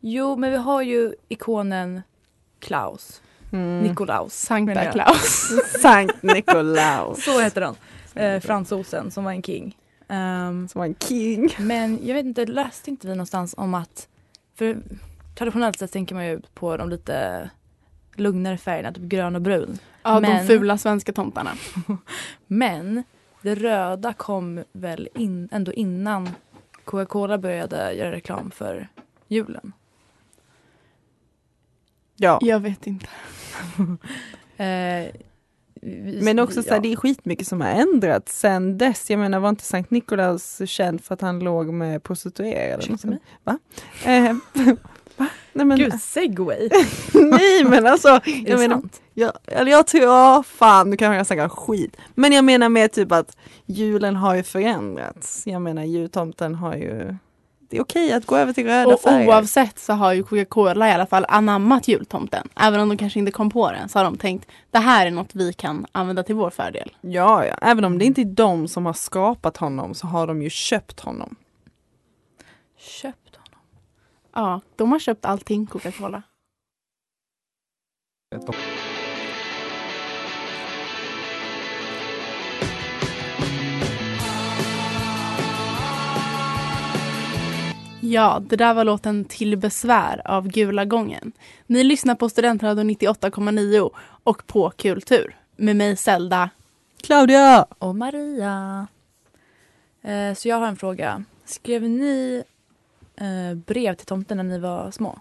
Jo, 0.00 0.36
men 0.36 0.50
vi 0.50 0.56
har 0.56 0.82
ju 0.82 1.14
ikonen 1.28 2.02
Klaus. 2.60 3.22
Mm. 3.52 3.80
Nikolaus. 3.80 4.34
Sankta 4.34 4.84
jag. 4.84 4.92
Claus. 4.92 5.50
Sankt 5.82 6.22
Nikolaus. 6.22 7.24
Så 7.24 7.40
heter 7.40 7.60
han. 7.62 7.76
Eh, 8.14 8.40
fransosen 8.40 9.10
som 9.10 9.24
var 9.24 9.32
en 9.32 9.42
king. 9.42 9.76
Ehm, 10.08 10.68
Som 10.68 10.78
var 10.78 10.86
en 10.86 10.94
king. 10.94 11.50
men 11.58 11.98
jag 12.06 12.14
vet 12.14 12.26
inte, 12.26 12.46
läste 12.46 12.90
inte 12.90 13.06
vi 13.06 13.12
någonstans 13.14 13.54
om 13.58 13.74
att 13.74 14.08
för 14.54 14.76
traditionellt 15.34 15.78
sett 15.78 15.92
tänker 15.92 16.14
man 16.14 16.26
ju 16.26 16.40
på 16.54 16.76
de 16.76 16.88
lite 16.88 17.50
lugnare 18.14 18.58
färgerna, 18.58 18.92
typ 18.92 19.02
grön 19.04 19.34
och 19.36 19.42
brun. 19.42 19.78
Ja, 20.02 20.20
Men- 20.20 20.36
de 20.46 20.46
fula 20.46 20.78
svenska 20.78 21.12
tomtarna. 21.12 21.50
Men 22.46 23.02
det 23.42 23.54
röda 23.54 24.12
kom 24.12 24.64
väl 24.72 25.08
in, 25.14 25.48
ändå 25.52 25.72
innan 25.72 26.30
Coca-Cola 26.84 27.38
började 27.38 27.92
göra 27.92 28.12
reklam 28.12 28.50
för 28.50 28.88
julen. 29.28 29.72
Ja. 32.16 32.38
Jag 32.42 32.60
vet 32.60 32.86
inte. 32.86 33.06
Eh, 34.58 35.06
Men 36.22 36.38
också 36.38 36.62
så 36.62 36.68
här, 36.68 36.76
ja. 36.76 36.80
det 36.80 36.92
är 36.92 36.96
skitmycket 36.96 37.46
som 37.46 37.60
har 37.60 37.68
ändrats 37.68 38.38
sen 38.38 38.78
dess. 38.78 39.10
Jag 39.10 39.18
menar 39.18 39.40
var 39.40 39.48
inte 39.48 39.64
Sankt 39.64 39.90
Nikolaus 39.90 40.60
känd 40.66 41.04
för 41.04 41.14
att 41.14 41.20
han 41.20 41.38
låg 41.38 41.72
med 41.72 42.02
prostituerade? 42.02 42.82
Ursäkta 42.84 43.08
mig? 43.08 43.18
Va? 43.44 43.58
Eh, 44.04 44.36
va? 45.16 45.28
Nej 45.52 45.66
men, 45.66 45.78
Gud, 45.78 46.00
segway! 46.00 46.68
nej 47.14 47.64
men 47.64 47.86
alltså. 47.86 48.08
Är 48.24 48.50
Jag 48.50 48.58
menar, 48.58 48.82
jag, 49.14 49.32
eller 49.46 49.70
jag 49.70 49.86
tror, 49.86 50.04
ja 50.04 50.44
fan 50.46 50.90
nu 50.90 50.96
kanske 50.96 51.16
jag 51.16 51.26
snackar 51.26 51.48
skit. 51.48 51.96
Men 52.14 52.32
jag 52.32 52.44
menar 52.44 52.68
med 52.68 52.92
typ 52.92 53.12
att 53.12 53.36
julen 53.66 54.16
har 54.16 54.34
ju 54.34 54.42
förändrats. 54.42 55.46
Jag 55.46 55.62
menar 55.62 55.84
jultomten 55.84 56.54
har 56.54 56.74
ju, 56.74 57.16
det 57.68 57.76
är 57.76 57.80
okej 57.82 58.12
att 58.12 58.26
gå 58.26 58.36
över 58.36 58.52
till 58.52 58.66
röda 58.66 58.94
Och 58.94 59.00
färger. 59.00 59.28
oavsett 59.28 59.78
så 59.78 59.92
har 59.92 60.12
ju 60.12 60.22
Coca-Cola 60.22 60.88
i 60.88 60.92
alla 60.92 61.06
fall 61.06 61.26
anammat 61.28 61.88
jultomten. 61.88 62.48
Även 62.56 62.80
om 62.80 62.88
de 62.88 62.96
kanske 62.98 63.18
inte 63.18 63.32
kom 63.32 63.50
på 63.50 63.70
den 63.72 63.88
så 63.88 63.98
har 63.98 64.04
de 64.04 64.16
tänkt 64.16 64.48
det 64.70 64.78
här 64.78 65.06
är 65.06 65.10
något 65.10 65.34
vi 65.34 65.52
kan 65.52 65.86
använda 65.92 66.22
till 66.22 66.34
vår 66.34 66.50
fördel. 66.50 66.96
Ja, 67.00 67.46
ja, 67.46 67.54
även 67.62 67.84
om 67.84 67.98
det 67.98 68.04
inte 68.04 68.20
är 68.20 68.24
de 68.24 68.68
som 68.68 68.86
har 68.86 68.92
skapat 68.92 69.56
honom 69.56 69.94
så 69.94 70.06
har 70.06 70.26
de 70.26 70.42
ju 70.42 70.50
köpt 70.50 71.00
honom. 71.00 71.36
Köpt 72.78 73.36
honom. 73.36 73.60
Ja, 74.34 74.60
de 74.76 74.92
har 74.92 74.98
köpt 74.98 75.24
allting 75.24 75.66
Coca-Cola. 75.66 76.22
Ja, 88.10 88.42
det 88.48 88.56
där 88.56 88.74
var 88.74 88.84
låten 88.84 89.24
Till 89.24 89.56
besvär 89.56 90.22
av 90.24 90.48
Gula 90.48 90.84
gången. 90.84 91.32
Ni 91.66 91.84
lyssnar 91.84 92.14
på 92.14 92.28
Studentradion 92.28 92.90
98,9 92.90 93.90
och 94.24 94.46
på 94.46 94.70
Kultur 94.70 95.36
med 95.56 95.76
mig 95.76 95.96
Zelda. 95.96 96.50
Claudia! 97.02 97.66
Och 97.78 97.96
Maria. 97.96 98.86
Eh, 100.02 100.34
så 100.34 100.48
jag 100.48 100.56
har 100.56 100.66
en 100.66 100.76
fråga. 100.76 101.24
Skrev 101.44 101.82
ni 101.82 102.42
eh, 103.16 103.54
brev 103.54 103.94
till 103.94 104.06
tomten 104.06 104.36
när 104.36 104.44
ni 104.44 104.58
var 104.58 104.90
små? 104.90 105.18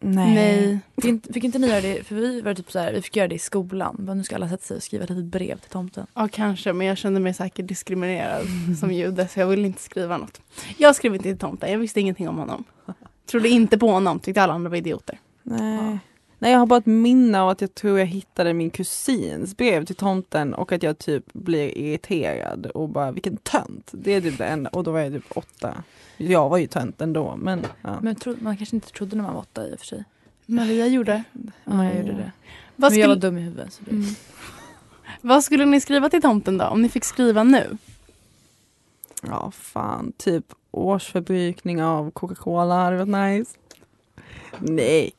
Nej. 0.00 0.78
Fick 0.96 1.04
inte, 1.04 1.32
fick 1.32 1.44
inte 1.44 1.58
ni 1.58 1.66
göra 1.66 1.80
det? 1.80 2.06
För 2.06 2.14
vi 2.14 2.40
var 2.40 2.54
typ 2.54 2.70
så 2.70 2.78
här, 2.78 2.92
vi 2.92 3.02
fick 3.02 3.16
göra 3.16 3.28
det 3.28 3.34
i 3.34 3.38
skolan. 3.38 3.96
Bara, 3.98 4.14
nu 4.14 4.24
ska 4.24 4.34
alla 4.34 4.48
sätta 4.48 4.62
sig 4.62 4.76
och 4.76 4.82
skriva 4.82 5.04
ett 5.04 5.10
litet 5.10 5.24
brev 5.24 5.58
till 5.58 5.70
tomten. 5.70 6.06
Ja, 6.14 6.28
kanske, 6.32 6.72
men 6.72 6.86
jag 6.86 6.98
kände 6.98 7.20
mig 7.20 7.34
säkert 7.34 7.68
diskriminerad 7.68 8.46
som 8.80 8.92
jude 8.92 9.28
så 9.28 9.40
jag 9.40 9.46
ville 9.46 9.66
inte 9.66 9.82
skriva 9.82 10.16
något. 10.16 10.40
Jag 10.78 10.96
skrev 10.96 11.14
inte 11.14 11.28
till 11.28 11.38
tomten, 11.38 11.72
jag 11.72 11.78
visste 11.78 12.00
ingenting 12.00 12.28
om 12.28 12.38
honom. 12.38 12.64
Trodde 13.30 13.48
inte 13.48 13.78
på 13.78 13.88
honom, 13.88 14.18
tyckte 14.18 14.42
alla 14.42 14.52
andra 14.52 14.70
var 14.70 14.76
idioter. 14.76 15.18
Nej. 15.42 15.98
Nej, 16.38 16.52
jag 16.52 16.58
har 16.58 16.66
bara 16.66 16.78
ett 16.78 16.86
minne 16.86 17.40
av 17.40 17.48
att 17.48 17.60
jag 17.60 17.74
tror 17.74 17.98
jag 17.98 18.06
hittade 18.06 18.52
min 18.52 18.70
kusins 18.70 19.56
brev 19.56 19.84
till 19.84 19.96
tomten 19.96 20.54
och 20.54 20.72
att 20.72 20.82
jag 20.82 20.98
typ 20.98 21.32
blir 21.32 21.78
irriterad 21.78 22.66
och 22.66 22.88
bara 22.88 23.10
vilken 23.10 23.36
tönt. 23.36 23.90
Det 23.92 24.14
är 24.14 24.20
typ 24.20 24.38
det 24.38 24.46
enda. 24.46 24.70
Och 24.70 24.84
då 24.84 24.92
var 24.92 25.00
jag 25.00 25.12
typ 25.12 25.36
åtta. 25.36 25.74
Jag 26.16 26.48
var 26.48 26.58
ju 26.58 26.66
tönt 26.66 27.00
ändå 27.00 27.36
men 27.36 27.66
ja. 27.82 27.98
Men 28.02 28.14
tro, 28.14 28.36
man 28.40 28.56
kanske 28.56 28.76
inte 28.76 28.92
trodde 28.92 29.16
när 29.16 29.22
man 29.22 29.34
var 29.34 29.40
åtta 29.40 29.68
i 29.68 29.74
och 29.74 29.78
för 29.78 29.86
sig. 29.86 30.04
Maria 30.46 30.86
gjorde. 30.86 31.24
Ja, 31.64 31.84
jag 31.84 31.96
gjorde 31.96 32.12
det. 32.12 32.32
Vad 32.76 32.92
Men 32.92 33.00
jag 33.00 33.08
var 33.08 33.16
dum 33.16 33.38
i 33.38 33.40
huvudet. 33.40 33.72
Så 33.72 33.82
det, 33.84 33.90
mm. 33.90 34.06
Vad 35.20 35.44
skulle 35.44 35.64
ni 35.64 35.80
skriva 35.80 36.08
till 36.08 36.22
tomten 36.22 36.58
då, 36.58 36.64
om 36.64 36.82
ni 36.82 36.88
fick 36.88 37.04
skriva 37.04 37.42
nu? 37.42 37.78
ja 39.22 39.50
fan, 39.50 40.12
typ 40.16 40.44
årsförbrukning 40.70 41.82
av 41.82 42.10
Coca-Cola 42.10 42.74
hade 42.74 43.04
varit 43.04 43.38
nice. 43.38 43.58
Nej. 44.58 45.12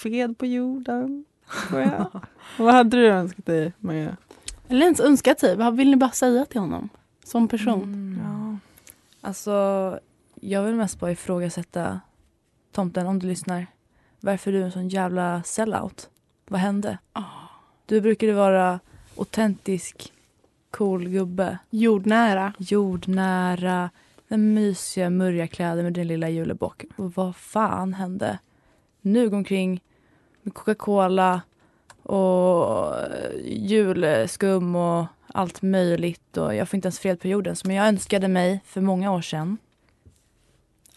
Fred 0.00 0.38
på 0.38 0.46
jorden. 0.46 1.24
Vad 2.58 2.74
hade 2.74 2.96
du 2.96 3.06
önskat 3.06 3.46
dig 3.46 3.72
Maria? 3.78 4.16
Eller 4.68 4.82
ens 4.82 5.00
önskat 5.00 5.40
sig, 5.40 5.56
vad 5.56 5.76
vill 5.76 5.90
ni 5.90 5.96
bara 5.96 6.10
säga 6.10 6.44
till 6.44 6.60
honom? 6.60 6.88
Som 7.24 7.48
person. 7.48 7.82
Mm. 7.82 8.20
Ja. 8.24 8.56
Alltså, 9.20 9.98
jag 10.34 10.62
vill 10.62 10.74
mest 10.74 11.00
bara 11.00 11.10
ifrågasätta 11.10 12.00
tomten 12.72 13.06
om 13.06 13.18
du 13.18 13.26
lyssnar. 13.26 13.66
Varför 14.20 14.52
är 14.52 14.58
du 14.58 14.64
en 14.64 14.72
sån 14.72 14.88
jävla 14.88 15.42
sellout? 15.42 16.10
Vad 16.48 16.60
hände? 16.60 16.98
Ah. 17.12 17.24
Du 17.86 18.00
brukade 18.00 18.32
vara 18.32 18.80
autentisk, 19.16 20.12
cool 20.70 21.08
gubbe. 21.08 21.58
Jordnära. 21.70 22.52
Jordnära, 22.58 23.90
den 24.28 24.54
mysiga, 24.54 25.10
murriga 25.10 25.46
kläder 25.46 25.82
med 25.82 25.92
din 25.92 26.08
lilla 26.08 26.28
julebock. 26.28 26.84
Och 26.96 27.14
vad 27.14 27.36
fan 27.36 27.94
hände? 27.94 28.38
Nu 29.00 29.30
går 29.30 29.36
omkring 29.36 29.80
Coca-Cola 30.50 31.42
och 32.02 32.94
julskum 33.44 34.76
och 34.76 35.06
allt 35.26 35.62
möjligt. 35.62 36.36
Och 36.36 36.54
jag 36.54 36.68
får 36.68 36.76
inte 36.76 36.86
ens 36.86 36.98
fred 36.98 37.20
på 37.20 37.28
jorden 37.28 37.56
som 37.56 37.70
jag 37.70 37.86
önskade 37.86 38.28
mig 38.28 38.60
för 38.66 38.80
många 38.80 39.12
år 39.12 39.22
sedan. 39.22 39.58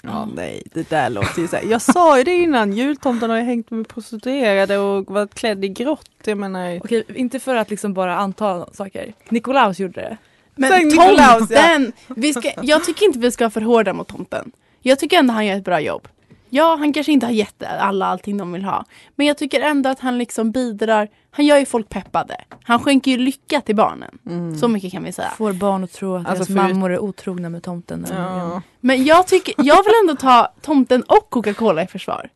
Ja, 0.03 0.27
nej, 0.35 0.63
det 0.73 0.89
där 0.89 1.09
låter 1.09 1.41
ju 1.41 1.47
så 1.47 1.55
här. 1.55 1.63
Jag 1.63 1.81
sa 1.81 2.17
ju 2.17 2.23
det 2.23 2.33
innan, 2.35 2.73
jultomten 2.73 3.29
har 3.29 3.37
ju 3.37 3.43
hängt 3.43 3.71
med 3.71 3.87
prostituerade 3.87 4.77
och 4.77 5.11
varit 5.11 5.33
klädd 5.33 5.65
i 5.65 5.69
grått. 5.69 6.09
Jag 6.25 6.37
menar, 6.37 6.79
Okej, 6.83 7.03
inte 7.15 7.39
för 7.39 7.55
att 7.55 7.69
liksom 7.69 7.93
bara 7.93 8.15
anta 8.17 8.67
saker. 8.73 9.13
Nikolaus 9.29 9.79
gjorde 9.79 10.01
det. 10.01 10.17
Men 10.55 10.69
Sankt 10.69 10.85
Nikolaus, 10.85 11.19
ja. 11.49 11.61
tomten! 11.61 11.93
Vi 12.07 12.33
ska, 12.33 12.51
jag 12.61 12.83
tycker 12.83 13.05
inte 13.05 13.19
vi 13.19 13.31
ska 13.31 13.43
vara 13.43 13.51
för 13.51 13.61
hårda 13.61 13.93
mot 13.93 14.07
tomten. 14.07 14.51
Jag 14.81 14.99
tycker 14.99 15.17
ändå 15.17 15.33
han 15.33 15.45
gör 15.45 15.57
ett 15.57 15.65
bra 15.65 15.79
jobb. 15.79 16.07
Ja, 16.55 16.75
han 16.79 16.93
kanske 16.93 17.11
inte 17.11 17.25
har 17.25 17.33
gett 17.33 17.63
alla 17.63 18.05
allting 18.05 18.37
de 18.37 18.51
vill 18.51 18.63
ha. 18.63 18.85
Men 19.15 19.27
jag 19.27 19.37
tycker 19.37 19.61
ändå 19.61 19.89
att 19.89 19.99
han 19.99 20.17
liksom 20.17 20.51
bidrar. 20.51 21.07
Han 21.31 21.45
gör 21.45 21.57
ju 21.57 21.65
folk 21.65 21.89
peppade. 21.89 22.35
Han 22.63 22.79
skänker 22.79 23.11
ju 23.11 23.17
lycka 23.17 23.61
till 23.61 23.75
barnen. 23.75 24.17
mm. 24.25 24.57
Så 24.57 24.67
mycket 24.67 24.91
kan 24.91 25.03
vi 25.03 25.11
säga. 25.11 25.29
Får 25.29 25.53
barn 25.53 25.83
att 25.83 25.91
tro 25.91 26.15
att 26.15 26.27
Alltså, 26.27 26.33
deras 26.53 26.67
för- 26.67 26.73
mammor 26.73 26.91
är 26.93 26.99
otrogna 26.99 27.49
med 27.49 27.63
tomten. 27.63 28.05
ja. 28.11 28.61
Men 28.79 29.03
jag 29.03 29.27
tycker, 29.27 29.53
jag 29.57 29.83
vill 29.83 29.93
ändå 30.03 30.15
ta 30.21 30.53
tomten 30.61 31.03
och 31.03 31.29
Coca-Cola 31.29 31.83
i 31.83 31.87
försvar. 31.87 32.29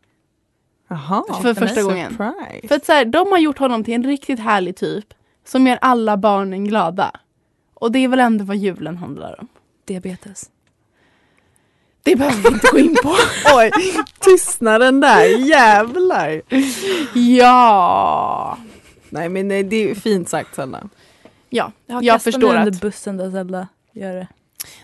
Jaha, 0.89 1.23
För 1.41 1.53
första 1.53 1.81
gången. 1.83 2.09
surprise. 2.11 2.67
För 2.67 2.75
att 2.75 2.85
så 2.85 2.91
här, 2.91 3.05
de 3.05 3.31
har 3.31 3.37
gjort 3.39 3.57
honom 3.57 3.83
till 3.83 3.93
en 3.93 4.03
riktigt 4.03 4.39
härlig 4.39 4.75
typ. 4.75 5.05
Som 5.45 5.67
gör 5.67 5.77
alla 5.81 6.17
barnen 6.17 6.65
glada. 6.65 7.11
Och 7.73 7.91
det 7.91 7.99
är 7.99 8.07
väl 8.07 8.19
ändå 8.19 8.45
vad 8.45 8.57
julen 8.57 8.97
handlar 8.97 9.39
om. 9.39 9.47
Diabetes. 9.85 10.49
Det 12.07 12.15
behöver 12.15 12.41
vi 12.43 12.47
inte 12.53 12.67
gå 12.71 12.77
in 12.79 12.95
på. 13.03 13.15
Oj, 13.57 13.71
tystnaden 14.19 14.99
där, 14.99 15.25
jävlar. 15.47 16.41
Ja. 17.19 18.57
Nej 19.09 19.29
men 19.29 19.47
nej, 19.47 19.63
det 19.63 19.91
är 19.91 19.95
fint 19.95 20.29
sagt 20.29 20.55
Sanna. 20.55 20.89
Ja, 21.49 21.71
Jag, 21.85 22.03
jag 22.03 22.21
förstår 22.21 22.55
att... 22.55 22.67
under 22.67 22.79
bussen 22.79 23.17
där 23.17 23.31
Zelda 23.31 23.67
gör 23.91 24.15
det. 24.15 24.27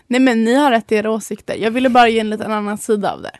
Nej 0.06 0.20
men 0.20 0.44
ni 0.44 0.54
har 0.54 0.70
rätt 0.70 0.92
i 0.92 0.94
era 0.94 1.10
åsikter. 1.10 1.56
Jag 1.56 1.70
ville 1.70 1.88
bara 1.88 2.08
ge 2.08 2.18
en 2.18 2.30
liten 2.30 2.52
annan 2.52 2.78
sida 2.78 3.12
av 3.12 3.22
det. 3.22 3.36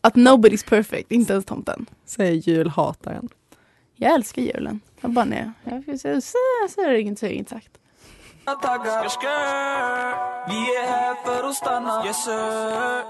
Att 0.00 0.14
nobody's 0.14 0.68
perfect, 0.68 1.12
inte 1.12 1.32
ens 1.32 1.44
tomten. 1.44 1.86
Säger 2.04 2.32
julhataren. 2.32 3.28
Jag 3.96 4.14
älskar 4.14 4.42
julen. 4.42 4.80
Jag 5.00 5.10
bara 5.10 5.24
nej. 5.24 5.50
Jag 5.64 5.84
får 5.84 5.96
säga 5.96 6.20
så 6.20 6.38
så 6.74 6.80
är 6.82 6.92
det 6.92 7.00
inget, 7.00 7.18
så 7.18 7.26
är 7.26 7.30
det 7.30 7.34
inget 7.34 7.48
sagt. 8.48 9.24
Vi 10.48 10.76
är 10.76 10.86
här 10.86 11.14
för 11.24 11.48
att 11.48 11.54
stanna. 11.54 12.06
Yes 12.06 12.24
sir. 12.24 13.02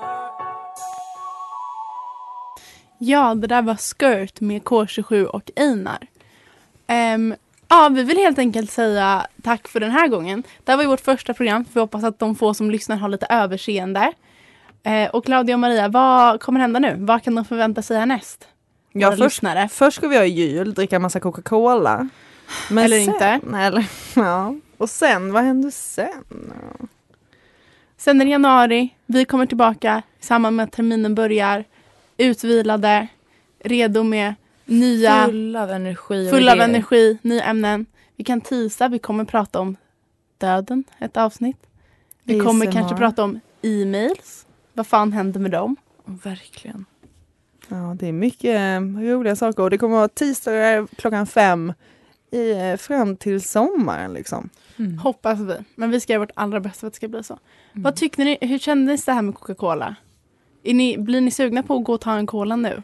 Ja, 2.99 3.35
det 3.35 3.47
där 3.47 3.63
var 3.63 3.77
Skirt 3.77 4.41
med 4.41 4.63
K27 4.63 5.25
och 5.25 5.51
Einar. 5.57 5.99
Ehm, 6.87 7.35
ja, 7.69 7.89
vi 7.89 8.03
vill 8.03 8.17
helt 8.17 8.39
enkelt 8.39 8.71
säga 8.71 9.27
tack 9.43 9.69
för 9.69 9.81
den 9.81 9.91
här 9.91 10.09
gången. 10.09 10.43
Det 10.65 10.73
här 10.73 10.77
var 10.77 10.85
ju 10.85 10.89
vårt 10.91 11.01
första 11.01 11.35
program. 11.35 11.65
Vi 11.73 11.81
hoppas 11.81 12.05
att 12.05 12.19
de 12.19 12.35
få 12.35 12.55
som 12.55 12.71
lyssnar 12.71 12.97
har 12.97 13.09
lite 13.09 13.27
överseende. 13.31 14.13
Eh, 14.83 15.11
och 15.11 15.25
Claudia 15.25 15.55
och 15.55 15.61
Maria, 15.61 15.89
vad 15.89 16.41
kommer 16.41 16.61
hända 16.61 16.79
nu? 16.79 16.97
Vad 16.99 17.23
kan 17.23 17.35
de 17.35 17.45
förvänta 17.45 17.83
sig 17.83 17.99
härnäst? 17.99 18.49
Ja, 18.93 19.11
först, 19.11 19.23
lyssnare. 19.23 19.69
först 19.69 19.97
ska 19.97 20.09
vi 20.09 20.17
ha 20.17 20.25
jul, 20.25 20.75
dricka 20.75 20.99
massa 20.99 21.21
Coca-Cola. 21.21 22.09
Eller 22.71 22.89
sen, 22.89 23.15
inte. 23.15 23.41
Nej, 23.43 23.67
eller, 23.67 23.87
ja. 24.15 24.55
Och 24.79 24.91
sen, 24.91 25.33
vad 25.33 25.45
händer 25.45 25.71
sen? 25.71 26.53
Sen 27.97 28.21
är 28.21 28.25
det 28.25 28.31
januari. 28.31 28.95
Vi 29.07 29.25
kommer 29.25 29.47
tillbaka 29.47 30.03
i 30.21 30.25
samband 30.25 30.57
med 30.57 30.65
att 30.65 30.73
terminen 30.73 31.15
börjar. 31.15 31.65
Utvilade, 32.17 33.09
redo 33.59 34.03
med 34.03 34.35
nya, 34.65 35.27
Full 35.27 35.57
av 35.57 35.71
energi 35.71 36.27
och 36.27 36.31
fulla 36.31 36.53
av 36.53 36.61
energi, 36.61 37.19
nya 37.23 37.45
ämnen. 37.45 37.87
Vi 38.17 38.25
kan 38.25 38.41
tisa, 38.41 38.89
vi 38.89 38.99
kommer 38.99 39.25
prata 39.25 39.61
om 39.61 39.77
döden, 40.39 40.85
ett 40.99 41.17
avsnitt. 41.17 41.67
Vi 42.23 42.41
kommer 42.41 42.67
ASMR. 42.67 42.73
kanske 42.73 42.97
prata 42.97 43.25
om 43.25 43.41
e-mails. 43.63 44.47
Vad 44.73 44.87
fan 44.87 45.13
händer 45.13 45.41
med 45.41 45.51
dem? 45.51 45.77
Verkligen. 46.05 46.85
Ja, 47.69 47.97
det 47.99 48.07
är 48.09 48.13
mycket 48.13 48.81
roliga 48.81 49.37
saker 49.37 49.63
och 49.63 49.71
det 49.71 49.79
kommer 49.79 49.97
vara 49.97 50.09
tisdagar 50.09 50.87
klockan 50.97 51.27
fem 51.27 51.73
i, 52.31 52.51
eh, 52.51 52.77
fram 52.77 53.17
till 53.17 53.43
sommaren 53.43 54.13
liksom. 54.13 54.49
Mm. 54.77 54.99
Hoppas 54.99 55.41
vi. 55.41 55.55
Men 55.75 55.91
vi 55.91 56.01
ska 56.01 56.13
göra 56.13 56.21
vårt 56.21 56.31
allra 56.35 56.61
bästa 56.61 56.81
för 56.81 56.87
att 56.87 56.93
det 56.93 56.97
ska 56.97 57.09
bli 57.09 57.23
så. 57.23 57.39
Mm. 57.73 57.83
Vad 57.83 57.97
tyckte 57.97 58.25
ni? 58.25 58.39
Hur 58.41 58.59
kändes 58.59 59.05
det 59.05 59.13
här 59.13 59.23
med 59.23 59.35
Coca-Cola? 59.35 59.95
Ni, 60.63 60.99
blir 60.99 61.21
ni 61.21 61.31
sugna 61.31 61.63
på 61.63 61.77
att 61.77 61.85
gå 61.85 61.93
och 61.93 62.01
ta 62.01 62.13
en 62.13 62.27
cola 62.27 62.57
nu? 62.57 62.83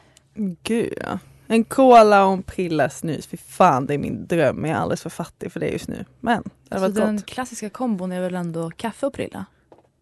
Gud 0.63 0.95
ja. 1.01 1.19
En 1.47 1.65
cola 1.65 2.27
och 2.27 2.33
en 2.33 2.43
prilla 2.43 2.91
snus, 2.91 3.27
fy 3.27 3.37
fan 3.37 3.87
det 3.87 3.95
är 3.95 3.99
min 3.99 4.27
dröm. 4.27 4.65
Jag 4.65 4.77
är 4.77 4.81
alldeles 4.81 5.03
för 5.03 5.11
fattig 5.11 5.53
för 5.53 5.61
det 5.61 5.69
just 5.69 5.89
nu. 5.89 6.05
Men 6.21 6.43
det 6.43 6.51
hade 6.75 6.87
Alltså, 6.87 7.01
varit 7.01 7.09
den 7.09 7.17
gott. 7.17 7.27
klassiska 7.27 7.71
kombon 7.71 8.13
är 8.13 8.21
väl 8.21 8.35
ändå 8.35 8.71
kaffe 8.71 9.07
och 9.07 9.13
prilla? 9.13 9.47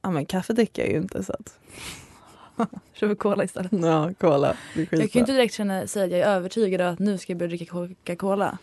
Ja 0.03 0.11
men 0.11 0.27
kaffe 0.27 0.53
dricker 0.53 0.83
jag 0.83 0.91
ju 0.93 0.97
inte 0.99 1.25
så 1.25 1.33
att. 1.33 1.59
Kör 2.93 3.07
vi 3.07 3.15
cola 3.15 3.45
istället. 3.45 3.73
Ja, 3.73 4.11
cola. 4.21 4.57
Jag 4.75 4.89
kan 4.91 4.99
ju 4.99 5.21
inte 5.21 5.33
direkt 5.33 5.55
känna, 5.55 5.87
säga 5.87 6.05
att 6.05 6.11
jag 6.11 6.21
är 6.21 6.27
övertygad 6.27 6.81
om 6.81 6.93
att 6.93 6.99
nu 6.99 7.19
ska 7.19 7.33
jag 7.33 7.39
börja 7.39 7.49
dricka 7.49 7.65
Coca-Cola. 7.73 8.59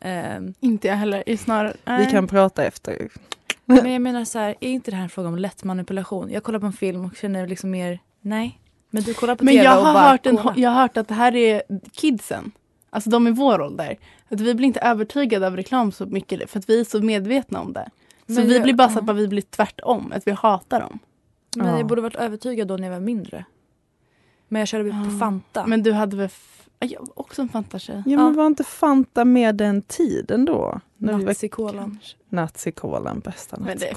Ehm, 0.00 0.54
Inte 0.60 0.88
jag 0.88 0.94
heller. 0.96 1.28
I 1.28 1.36
snarare, 1.36 1.72
Vi 1.72 1.76
nej. 1.84 2.10
kan 2.10 2.26
prata 2.26 2.64
efter. 2.64 3.08
men 3.64 3.92
jag 3.92 4.02
menar 4.02 4.24
så 4.24 4.38
här, 4.38 4.54
är 4.60 4.68
inte 4.70 4.90
det 4.90 4.96
här 4.96 5.02
en 5.04 5.08
fråga 5.08 5.28
om 5.28 5.36
lätt 5.38 5.64
manipulation? 5.64 6.30
Jag 6.30 6.42
kollar 6.42 6.58
på 6.58 6.66
en 6.66 6.72
film 6.72 7.04
och 7.04 7.16
känner 7.16 7.46
liksom 7.46 7.70
mer, 7.70 7.98
nej. 8.20 8.60
Men 8.90 9.02
du 9.02 9.14
kollar 9.14 9.34
på 9.34 9.44
Men 9.44 9.54
tv 9.54 9.64
jag 9.64 9.78
och 9.78 9.86
har, 9.86 9.94
bara 9.94 10.08
hört 10.10 10.26
en, 10.26 10.38
jag 10.56 10.70
har 10.70 10.80
hört 10.82 10.96
att 10.96 11.08
det 11.08 11.14
här 11.14 11.36
är 11.36 11.62
kidsen. 11.92 12.50
Alltså 12.90 13.10
de 13.10 13.26
i 13.28 13.30
vår 13.30 13.60
ålder. 13.60 13.96
Att 14.28 14.40
vi 14.40 14.54
blir 14.54 14.66
inte 14.66 14.80
övertygade 14.80 15.46
av 15.46 15.56
reklam 15.56 15.92
så 15.92 16.06
mycket 16.06 16.50
för 16.50 16.58
att 16.58 16.68
vi 16.68 16.80
är 16.80 16.84
så 16.84 17.00
medvetna 17.02 17.60
om 17.60 17.72
det. 17.72 17.90
Så 18.26 18.32
Men 18.32 18.46
vi 18.48 18.54
jag- 18.54 18.62
blir 18.62 18.74
bara 18.74 18.88
så 18.88 19.00
ja. 19.06 19.10
att 19.12 19.16
vi 19.18 19.28
blir 19.28 19.42
tvärtom. 19.42 20.12
Att 20.16 20.26
vi 20.26 20.30
hatar 20.32 20.80
dem. 20.80 20.98
Men 21.56 21.66
Ja. 21.66 21.76
jag 21.78 21.86
borde 21.86 22.02
varit 22.02 22.14
övertygad 22.16 22.68
då 22.68 22.76
när 22.76 22.84
jag 22.84 22.92
var 22.94 23.00
mindre. 23.00 23.44
Men 24.48 24.60
jag 24.60 24.68
körde 24.68 24.90
på 24.90 24.96
Ja. 25.12 25.18
Fanta. 25.18 25.66
Men 25.66 25.82
du 25.82 25.92
hade 25.92 26.16
väl... 26.16 26.28
Ja, 26.78 26.86
Jag 26.90 27.00
var 27.00 27.20
också 27.20 27.42
en 27.42 27.48
fantatjej. 27.48 28.02
Ja 28.06 28.16
men 28.18 28.34
var 28.36 28.46
inte 28.46 28.64
Fanta 28.64 29.24
med 29.24 29.54
den 29.54 29.82
tiden 29.82 30.44
då? 30.44 30.80
Nazikolan. 30.98 31.98
Nazikolan, 32.28 33.20
bästa 33.20 33.56
Men 33.60 33.66
nazi. 33.68 33.86
det, 33.86 33.96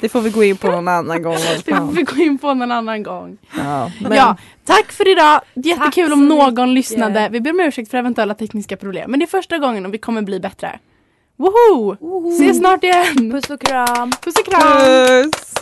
Det 0.00 0.08
får 0.08 0.20
vi 0.20 0.30
gå 0.30 0.44
in 0.44 0.56
på 0.56 0.70
någon 0.70 0.88
annan 0.88 1.22
gång. 1.22 1.36
det 1.64 1.74
får 1.76 1.92
vi 1.92 2.02
gå 2.02 2.16
in 2.16 2.38
på 2.38 2.54
någon 2.54 2.72
annan 2.72 3.02
gång. 3.02 3.38
Ja, 3.56 3.90
men, 4.00 4.12
Ja, 4.12 4.36
tack 4.64 4.92
för 4.92 5.08
idag. 5.12 5.40
Jättekul 5.54 6.04
Tack 6.08 6.12
om 6.12 6.28
någon 6.28 6.68
mycket. 6.68 6.74
lyssnade. 6.74 7.28
Vi 7.32 7.40
ber 7.40 7.50
om 7.50 7.60
ursäkt 7.60 7.90
för 7.90 7.98
eventuella 7.98 8.34
tekniska 8.34 8.76
problem. 8.76 9.10
Men 9.10 9.20
det 9.20 9.24
är 9.24 9.28
första 9.28 9.58
gången 9.58 9.86
och 9.86 9.94
vi 9.94 9.98
kommer 9.98 10.22
bli 10.22 10.40
bättre. 10.40 10.78
Woho! 11.36 11.96
Ses 12.34 12.58
snart 12.58 12.84
igen! 12.84 13.30
Puss 13.30 13.50
och 13.50 13.60
kram. 13.60 14.10
Puss 14.24 14.34
och 14.36 14.44
kram! 14.46 14.62
Puss! 14.84 15.54